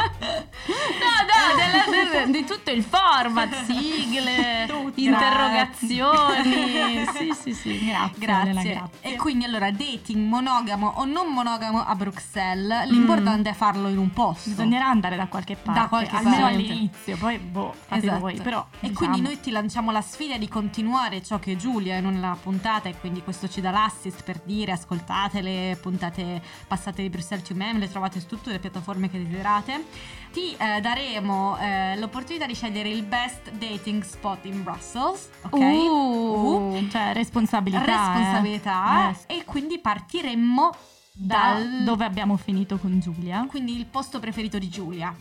No, 0.67 0.73
no, 0.73 1.55
della- 1.55 1.86
del- 2.23 2.31
di 2.31 2.43
tutto 2.45 2.71
il 2.71 2.83
format, 2.83 3.63
sigle, 3.63 4.65
Tutti. 4.67 5.05
interrogazioni. 5.05 7.05
Sì, 7.13 7.31
sì, 7.33 7.53
sì. 7.53 7.86
Grazie. 7.86 8.19
Grazie. 8.19 8.51
grazie. 8.73 8.89
E 9.01 9.15
quindi 9.15 9.45
allora, 9.45 9.71
dating 9.71 10.27
monogamo 10.27 10.93
o 10.97 11.05
non 11.05 11.27
monogamo 11.31 11.86
a 11.86 11.95
Bruxelles, 11.95 12.89
l'importante 12.89 13.51
è 13.51 13.53
farlo 13.53 13.88
in 13.88 13.97
un 13.97 14.12
posto. 14.12 14.49
Bisognerà 14.49 14.88
andare 14.88 15.15
da 15.15 15.27
qualche 15.27 15.55
parte, 15.55 15.79
Da 15.79 15.88
qualche 15.88 16.15
almeno 16.15 16.37
parte. 16.41 16.56
all'inizio, 16.56 17.17
poi 17.17 17.38
boh, 17.38 17.73
fate 17.73 18.06
Esatto. 18.06 18.19
voi. 18.19 18.36
Però, 18.36 18.65
e 18.80 18.89
diciamo, 18.89 18.97
quindi 18.97 19.21
noi 19.21 19.39
ti 19.39 19.52
lanciamo 19.52 19.91
la 19.91 20.02
sfida 20.02 20.38
di 20.38 20.47
continuare 20.47 21.23
ciò 21.23 21.39
che 21.39 21.56
Giulia 21.56 21.97
in 21.97 22.06
una 22.06 22.38
puntata 22.41 22.89
e 22.89 22.97
quindi 23.00 23.21
questo 23.21 23.47
ci 23.47 23.62
dà 23.62 23.71
l'assist 23.71 24.23
per 24.23 24.41
dire 24.43 24.71
ascoltate 24.71 25.41
le 25.41 25.78
puntate 25.82 26.41
passate 26.67 27.02
di 27.02 27.10
Bruxelles 27.10 27.47
to 27.47 27.56
Mem, 27.56 27.80
le 27.80 27.89
trovate 27.89 28.19
su 28.19 28.28
tutte 28.28 28.52
le 28.52 28.60
piattaforme 28.60 29.10
che 29.10 29.17
desiderate. 29.17 29.86
Ti 30.32 30.56
eh, 30.58 30.82
daremo 30.82 31.58
eh, 31.58 31.97
l'opportunità 31.97 32.45
di 32.45 32.54
scegliere 32.54 32.89
il 32.89 33.04
best 33.04 33.52
dating 33.52 34.04
spot 34.04 34.45
in 34.45 34.63
Brussels, 34.63 35.30
ok? 35.43 35.54
Uh. 35.54 36.88
cioè 36.89 37.13
responsabilità. 37.13 37.84
responsabilità 37.84 39.10
eh. 39.10 39.34
Eh, 39.34 39.38
e 39.38 39.45
quindi 39.45 39.80
partiremmo 39.80 40.71
da 41.17 41.54
dal 41.54 41.84
dove 41.84 42.06
abbiamo 42.06 42.38
finito 42.38 42.78
con 42.78 43.00
Giulia. 43.00 43.43
quindi 43.47 43.76
il 43.76 43.88
posto 43.88 44.19
preferito 44.19 44.60
di 44.60 44.69
Giulia. 44.69 45.15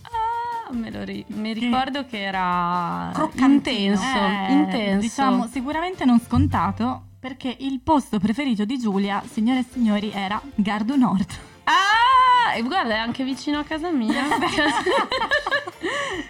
Me 0.73 0.91
lo 0.91 1.05
ri- 1.05 1.25
mi 1.29 1.53
ricordo 1.53 2.05
che 2.07 2.23
era 2.23 3.13
intenso, 3.37 4.03
Eh, 4.03 4.53
intenso. 4.53 5.01
Diciamo 5.01 5.47
sicuramente 5.47 6.05
non 6.05 6.21
scontato 6.21 7.03
perché 7.21 7.55
il 7.61 7.81
posto 7.81 8.19
preferito 8.19 8.65
di 8.65 8.79
Giulia, 8.79 9.23
signore 9.31 9.61
e 9.61 9.65
signori, 9.71 10.11
era 10.13 10.41
Gardu 10.55 10.97
Nord. 10.97 11.31
Ah, 11.65 12.55
e 12.55 12.63
guarda, 12.63 12.95
è 12.95 12.99
anche 12.99 13.25
vicino 13.25 13.59
a 13.59 13.65
casa 13.65 13.91
mia. 13.91 14.23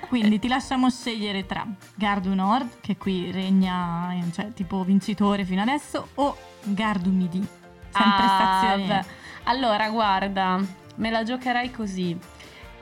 Quindi 0.09 0.39
ti 0.39 0.49
lasciamo 0.49 0.89
scegliere 0.91 1.47
tra 1.47 1.67
Gardu 1.95 2.35
Nord, 2.35 2.81
che 2.81 2.97
qui 2.97 3.31
regna, 3.31 4.13
eh, 4.15 4.33
cioè 4.33 4.53
tipo 4.53 4.83
vincitore 4.85 5.45
fino 5.45 5.63
adesso, 5.63 6.09
o 6.15 6.37
Gardu 6.63 7.11
Midi, 7.11 7.47
sempre 7.91 8.25
Ah, 8.25 8.29
stazione. 8.71 9.05
Allora, 9.45 9.89
guarda, 9.91 10.59
me 10.97 11.11
la 11.11 11.23
giocherai 11.23 11.71
così. 11.71 12.17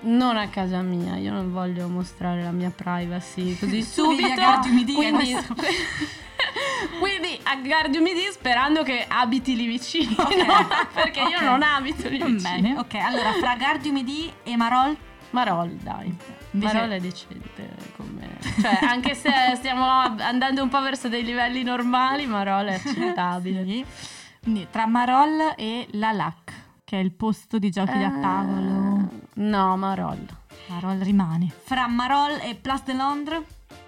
Non 0.07 0.37
a 0.37 0.49
casa 0.49 0.81
mia, 0.83 1.17
io 1.17 1.33
non 1.33 1.51
voglio 1.53 1.89
mostrare 1.89 2.43
la 2.43 2.51
mia 2.51 2.71
privacy 2.71 3.57
così 3.59 3.83
subito. 3.83 4.29
Quindi, 4.61 4.95
quindi 7.01 7.39
a 7.43 7.57
Gardu 7.57 8.01
Midi 8.01 8.21
sperando 8.31 8.83
che 8.83 9.05
abiti 9.09 9.57
lì 9.57 9.67
vicino, 9.67 10.15
perché 10.93 11.21
io 11.21 11.39
Ok. 11.39 11.43
non 11.43 11.63
abito 11.63 12.09
lì 12.09 12.23
vicino. 12.23 12.41
Bene. 12.41 12.79
Ok, 12.79 12.95
allora 12.97 13.33
fra 13.33 13.57
Gardu 13.57 13.91
Midi 13.93 14.31
e 14.43 14.57
Marol 14.57 14.97
Marol, 15.31 15.71
dai. 15.83 16.15
Invece- 16.53 16.75
Marol 16.75 16.91
è 16.91 17.01
decente 17.01 17.75
con 17.97 18.07
me. 18.15 18.23
Cioè, 18.61 18.79
anche 18.87 19.15
se 19.15 19.31
stiamo 19.57 19.85
andando 19.85 20.63
un 20.63 20.69
po' 20.69 20.81
verso 20.81 21.09
dei 21.09 21.25
livelli 21.25 21.63
normali, 21.65 22.27
Marol 22.27 22.67
è 22.67 22.75
accettabile. 22.75 23.65
Sì. 23.65 23.85
Quindi 24.43 24.67
tra 24.71 24.87
Marol 24.87 25.55
e 25.57 25.89
La 25.93 26.13
Lac, 26.13 26.53
che 26.85 26.99
è 26.99 27.03
il 27.03 27.13
posto 27.13 27.59
di 27.59 27.71
giochi 27.71 27.99
da 27.99 28.17
Eh, 28.17 28.21
tavolo. 28.21 28.94
No, 29.35 29.77
Marol. 29.77 30.19
Marol 30.69 30.99
rimane. 31.01 31.53
fra 31.65 31.87
Marol 31.89 32.39
e 32.43 32.55
Place 32.55 32.85
de 32.87 32.95
Londres. 32.95 33.43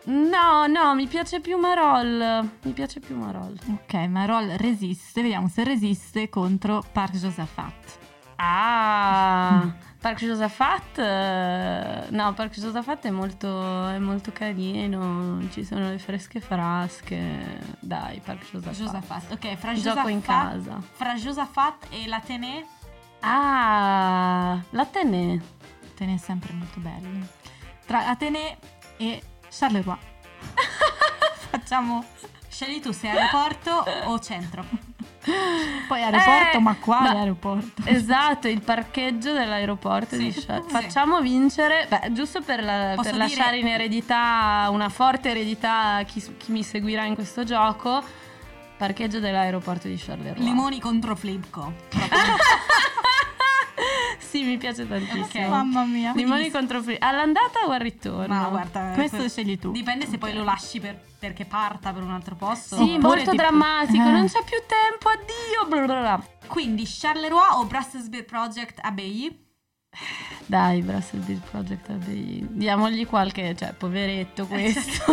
No, 0.05 0.67
no, 0.69 0.95
mi 0.95 1.07
piace 1.07 1.41
più 1.41 1.59
Marol. 1.59 2.49
Mi 2.63 2.73
piace 2.73 3.01
più 3.01 3.17
Marol. 3.17 3.59
Ok, 3.73 3.95
Marol 4.09 4.51
resiste, 4.57 5.21
vediamo 5.23 5.49
se 5.49 5.65
resiste 5.65 6.29
contro 6.29 6.83
Park 6.93 7.17
Josaphat. 7.17 7.99
Ah, 8.37 9.73
Park 10.01 10.21
Josaphat. 10.23 10.99
eh, 10.99 12.07
No, 12.11 12.33
Park 12.35 12.59
Josaphat 12.59 13.07
è 13.07 13.11
molto, 13.11 13.89
è 13.89 13.99
molto 13.99 14.31
carino. 14.33 15.41
Ci 15.51 15.65
sono 15.65 15.89
le 15.89 15.99
fresche 15.99 16.41
frasche. 16.41 17.59
Dai, 17.81 18.21
Park 18.25 18.45
Josaphat. 18.51 18.75
Josaphat. 18.77 19.33
Ok, 19.33 19.55
fra 19.57 19.73
Gioco 19.75 20.09
in 20.09 20.21
casa. 20.23 20.81
fra 20.93 21.15
Josaphat 21.15 21.87
e 21.91 22.07
l'Atene. 22.07 22.67
Ah, 23.29 24.61
l'Atene. 24.71 25.43
Te 25.97 26.05
ne 26.05 26.15
è 26.15 26.19
sempre 26.19 26.53
molto 26.53 26.79
bello. 26.81 27.27
Tra 27.85 28.07
Atene 28.09 28.57
e 28.97 29.21
Charleroi. 29.51 29.97
Facciamo 31.51 32.05
Scegli 32.49 32.81
tu 32.81 32.93
se 32.93 33.09
aeroporto 33.09 33.85
o 34.05 34.19
centro. 34.21 34.65
poi 35.89 36.03
aeroporto, 36.03 36.57
Eh, 36.57 36.61
ma 36.61 36.75
quale 36.77 37.13
ma- 37.13 37.19
aeroporto? 37.19 37.83
Esatto, 37.85 38.49
il 38.49 38.63
parcheggio 38.63 39.33
dell'aeroporto 39.33 40.17
di 40.17 40.31
Sì, 40.33 40.41
Sha- 40.41 40.63
sì. 40.63 40.69
Facciamo 40.71 41.21
vincere, 41.21 41.87
beh, 41.89 42.13
giusto 42.13 42.41
per, 42.43 42.63
la- 42.63 42.93
per 42.95 43.05
dire- 43.05 43.17
lasciare 43.19 43.59
in 43.59 43.67
eredità 43.67 44.69
una 44.71 44.89
forte 44.89 45.31
eredità 45.31 45.97
a 45.97 46.03
chi, 46.05 46.21
chi 46.39 46.53
mi 46.53 46.63
seguirà 46.63 47.05
in 47.05 47.15
questo 47.15 47.43
gioco. 47.45 48.03
Parcheggio 48.79 49.21
dell'aeroporto 49.21 49.89
di 49.89 49.97
Charleroi. 49.97 50.43
Limoni 50.43 50.81
contro 50.81 51.17
Flipco. 51.17 51.73
sì, 54.37 54.45
mi 54.45 54.57
piace 54.59 54.87
tantissimo. 54.87 55.45
Ok. 55.45 55.51
Mamma 55.51 55.85
mia. 55.85 56.13
Limoni 56.15 56.51
contro 56.51 56.83
Fri- 56.83 56.97
All'andata 56.99 57.61
o 57.67 57.71
al 57.71 57.81
ritorno? 57.81 58.35
Ma 58.35 58.49
guarda, 58.49 58.93
Questo 58.95 59.19
que- 59.19 59.29
scegli 59.29 59.59
tu. 59.59 59.73
Dipende 59.73 60.07
se 60.07 60.19
poi 60.19 60.33
lo 60.35 60.45
lasci 60.45 60.81
per- 60.81 61.01
perché 61.19 61.45
parta 61.45 61.93
per 61.93 62.03
un 62.03 62.11
altro 62.13 62.35
posto. 62.35 62.77
Sì, 62.77 62.99
molto 62.99 63.33
drammatico, 63.33 64.03
Eh. 64.07 64.11
non 64.13 64.27
c'è 64.27 64.43
più 64.45 64.59
tempo, 64.67 65.09
addio. 65.09 65.67
bla 65.69 65.85
bla 65.85 66.01
bla. 66.01 66.27
Quindi 66.47 66.85
Charleroi 66.87 67.57
o 67.57 67.65
Brussels 67.65 68.09
Beer 68.09 68.25
Project 68.25 68.79
a 68.83 68.91
Bay? 68.91 69.45
Dai, 70.45 70.83
Brussels 70.83 71.25
Beer 71.25 71.41
Project, 71.51 71.91
dai, 71.93 72.47
diamogli 72.51 73.07
qualche, 73.07 73.57
cioè, 73.57 73.73
poveretto 73.73 74.47
questo. 74.47 75.05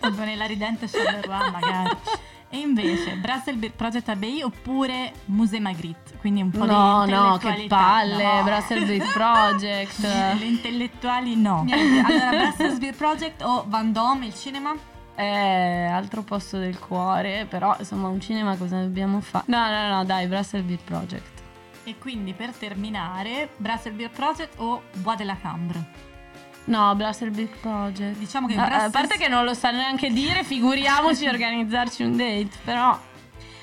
Tipo 0.00 0.22
nella 0.24 0.46
ridente 0.46 0.88
Charleroi 0.88 1.50
magari. 1.50 1.96
E 2.50 2.58
invece 2.58 3.16
Brussels 3.16 3.72
Project 3.76 4.08
Abbey 4.08 4.42
oppure 4.42 5.12
Musée 5.26 5.60
Magritte, 5.60 6.16
quindi 6.18 6.40
un 6.40 6.50
po' 6.50 6.64
no, 6.64 7.04
di 7.04 7.10
no, 7.10 7.36
che 7.36 7.66
palle, 7.68 8.22
No. 8.22 8.42
Brussels 8.42 8.86
Beer 8.86 9.06
Project. 9.12 9.98
Le 10.38 10.44
intellettuali 10.44 11.36
no. 11.36 11.64
Niente, 11.64 12.10
allora 12.10 12.30
Brussels 12.48 12.78
Beer 12.78 12.94
Project 12.94 13.42
o 13.42 13.64
Van 13.68 13.92
Dome, 13.92 14.26
il 14.26 14.34
cinema? 14.34 14.74
Eh, 15.14 15.84
altro 15.84 16.22
posto 16.22 16.58
del 16.58 16.78
cuore, 16.78 17.44
però 17.46 17.76
insomma 17.78 18.08
un 18.08 18.20
cinema 18.20 18.56
cosa 18.56 18.80
dobbiamo 18.80 19.20
fare? 19.20 19.44
No, 19.48 19.68
no, 19.68 19.88
no, 19.88 20.04
dai, 20.04 20.26
Brussels 20.26 20.64
Beer 20.64 20.80
Project. 20.82 21.42
E 21.84 21.98
quindi 21.98 22.32
per 22.32 22.52
terminare 22.52 23.50
Brussels 23.56 23.96
Beer 23.96 24.10
Project 24.10 24.54
o 24.58 24.82
Bois 24.96 25.16
de 25.18 25.24
la 25.24 25.36
Cambre. 25.36 26.06
No, 26.68 26.94
Brussels 26.94 27.34
Beer 27.34 27.48
Project. 27.60 28.16
Diciamo 28.18 28.46
che 28.46 28.54
A, 28.56 28.62
a 28.64 28.66
Brussels- 28.68 28.92
parte 28.92 29.16
che 29.16 29.28
non 29.28 29.44
lo 29.44 29.54
sa 29.54 29.70
neanche 29.70 30.10
dire, 30.10 30.44
figuriamoci 30.44 31.26
organizzarci 31.28 32.02
un 32.02 32.16
date, 32.16 32.50
però 32.64 32.98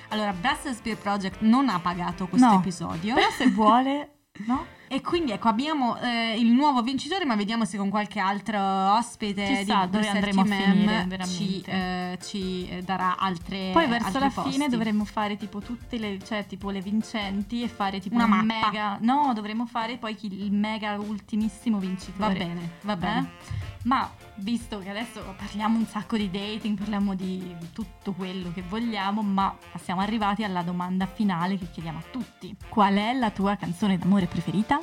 Allora, 0.10 0.34
Brussels 0.34 0.80
Beer 0.82 0.98
Project 0.98 1.38
non 1.42 1.68
ha 1.70 1.80
pagato 1.80 2.28
questo 2.28 2.48
No. 2.48 2.56
episodio. 2.60 3.16
Però 3.16 3.30
se 3.32 3.48
vuole, 3.50 4.10
no? 4.48 4.66
E 4.88 5.02
quindi 5.02 5.32
ecco, 5.32 5.48
abbiamo 5.48 5.98
eh, 6.00 6.36
il 6.38 6.48
nuovo 6.52 6.82
vincitore, 6.84 7.26
ma 7.26 7.36
vediamo 7.36 7.66
se 7.66 7.78
con 7.78 7.90
qualche 7.90 8.20
altro 8.20 8.60
ospite 8.96 9.44
Chissà 9.44 9.62
di 9.62 9.66
dove 9.66 9.88
Bruxelles 9.88 10.16
andremo 10.16 10.42
a 10.42 10.46
finire, 10.46 11.06
veramente. 11.08 11.26
ci, 11.26 11.62
eh, 11.66 12.18
ci, 12.22 12.70
eh, 12.70 12.82
darà 12.84 13.18
altre 13.18 13.72
Poi 13.74 13.88
verso 13.88 14.20
la 14.20 14.30
posti. 14.30 14.52
fine 14.52 14.70
dovremmo 14.70 15.04
fare 15.06 15.38
tipo 15.38 15.60
tutte 15.60 15.98
le, 15.98 16.20
cioè 16.24 16.46
tipo 16.46 16.70
le 16.70 16.82
vincenti 16.82 17.64
e 17.64 17.68
fare 17.68 18.00
tipo 18.00 18.16
Una 18.16 18.26
un 18.26 18.30
mappa. 18.32 18.66
mega. 18.68 18.98
No, 19.02 19.32
dovremmo 19.34 19.66
fare 19.66 19.98
poi 19.98 20.16
chi- 20.16 20.32
il 20.32 20.52
mega 20.52 20.94
ultimissimo 21.00 21.80
Va 21.80 21.86
vincitore. 21.86 22.34
bene, 22.36 22.70
va 22.82 22.96
bene. 22.96 23.20
Eh? 23.20 23.64
Ma 23.86 24.12
visto 24.38 24.80
che 24.80 24.90
adesso 24.90 25.22
parliamo 25.38 25.78
un 25.78 25.86
sacco 25.86 26.18
di 26.18 26.32
dating, 26.32 26.76
parliamo 26.76 27.14
di 27.14 27.56
tutto 27.72 28.14
quello 28.14 28.52
che 28.52 28.64
vogliamo, 28.68 29.22
ma 29.22 29.56
siamo 29.80 30.02
arrivati 30.02 30.44
alla 30.44 30.64
domanda 30.64 31.06
finale 31.06 31.56
che 31.60 31.70
chiediamo 31.70 32.00
a 32.00 32.04
tutti. 32.12 32.56
Qual 32.68 32.96
è 32.96 33.14
la 33.14 33.30
tua 33.30 33.56
canzone 33.58 34.00
d'amore 34.00 34.26
preferita? 34.26 34.75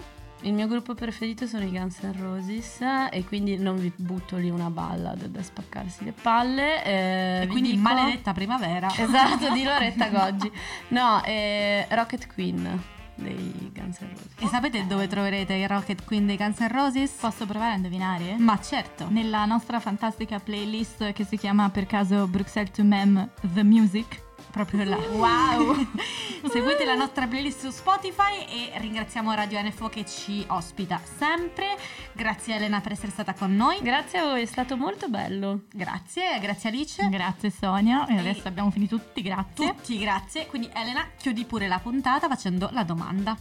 Il 0.44 0.52
mio 0.54 0.66
gruppo 0.66 0.94
preferito 0.94 1.46
sono 1.46 1.64
i 1.64 1.70
Guns 1.70 2.00
N' 2.00 2.14
Roses 2.20 2.80
e 3.10 3.24
quindi 3.24 3.56
non 3.58 3.76
vi 3.78 3.92
butto 3.94 4.36
lì 4.36 4.50
una 4.50 4.70
ballad 4.70 5.26
da 5.26 5.40
spaccarsi 5.42 6.04
le 6.04 6.12
palle. 6.20 6.84
eh, 6.84 7.42
E 7.42 7.46
quindi 7.46 7.70
dico- 7.72 7.82
maledetta 7.82 8.32
primavera. 8.32 8.88
Esatto, 8.96 9.52
di 9.52 9.62
Loretta 9.62 10.08
Goggi. 10.10 10.50
No, 10.88 11.22
eh, 11.24 11.86
Rocket 11.90 12.26
Queen 12.34 12.82
dei 13.14 13.70
Guns 13.72 14.00
N' 14.00 14.08
Roses. 14.10 14.26
E 14.40 14.46
sapete 14.48 14.84
dove 14.88 15.06
troverete 15.06 15.52
i 15.54 15.64
Rocket 15.66 16.04
Queen 16.04 16.26
dei 16.26 16.36
Guns 16.36 16.58
N' 16.58 16.68
Roses? 16.72 17.12
Posso 17.20 17.46
provare 17.46 17.74
a 17.74 17.76
indovinare? 17.76 18.34
Ma 18.36 18.58
certo. 18.60 19.06
Nella 19.10 19.44
nostra 19.44 19.78
fantastica 19.78 20.40
playlist 20.40 21.12
che 21.12 21.24
si 21.24 21.36
chiama 21.38 21.70
per 21.70 21.86
caso 21.86 22.26
Bruxelles 22.26 22.72
to 22.72 22.82
Mem 22.82 23.30
The 23.42 23.62
Music. 23.62 24.20
Proprio 24.52 24.84
là. 24.84 24.96
Wow! 24.96 25.74
Seguite 26.52 26.84
la 26.84 26.94
nostra 26.94 27.26
playlist 27.26 27.60
su 27.60 27.70
Spotify 27.70 28.44
e 28.46 28.72
ringraziamo 28.78 29.32
Radio 29.32 29.60
NFO 29.62 29.88
che 29.88 30.04
ci 30.04 30.44
ospita 30.48 31.00
sempre. 31.18 31.78
Grazie 32.12 32.56
Elena 32.56 32.80
per 32.80 32.92
essere 32.92 33.10
stata 33.10 33.32
con 33.32 33.56
noi. 33.56 33.78
Grazie 33.80 34.18
a 34.18 34.24
voi, 34.24 34.42
è 34.42 34.46
stato 34.46 34.76
molto 34.76 35.08
bello. 35.08 35.62
Grazie, 35.72 36.38
grazie 36.40 36.68
Alice. 36.68 37.08
Grazie 37.08 37.50
Sonia. 37.50 38.06
E 38.06 38.14
E- 38.14 38.18
adesso 38.18 38.46
abbiamo 38.46 38.70
finito 38.70 38.96
tutti, 38.98 39.22
grazie. 39.22 39.74
Tutti 39.74 39.98
grazie. 39.98 40.46
Quindi 40.46 40.68
Elena, 40.74 41.08
chiudi 41.16 41.44
pure 41.46 41.66
la 41.66 41.78
puntata 41.78 42.28
facendo 42.28 42.68
la 42.72 42.84
domanda. 42.84 43.34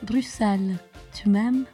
Bruxelles, 0.00 0.78
tu 1.22 1.30
m'aimes? 1.30 1.66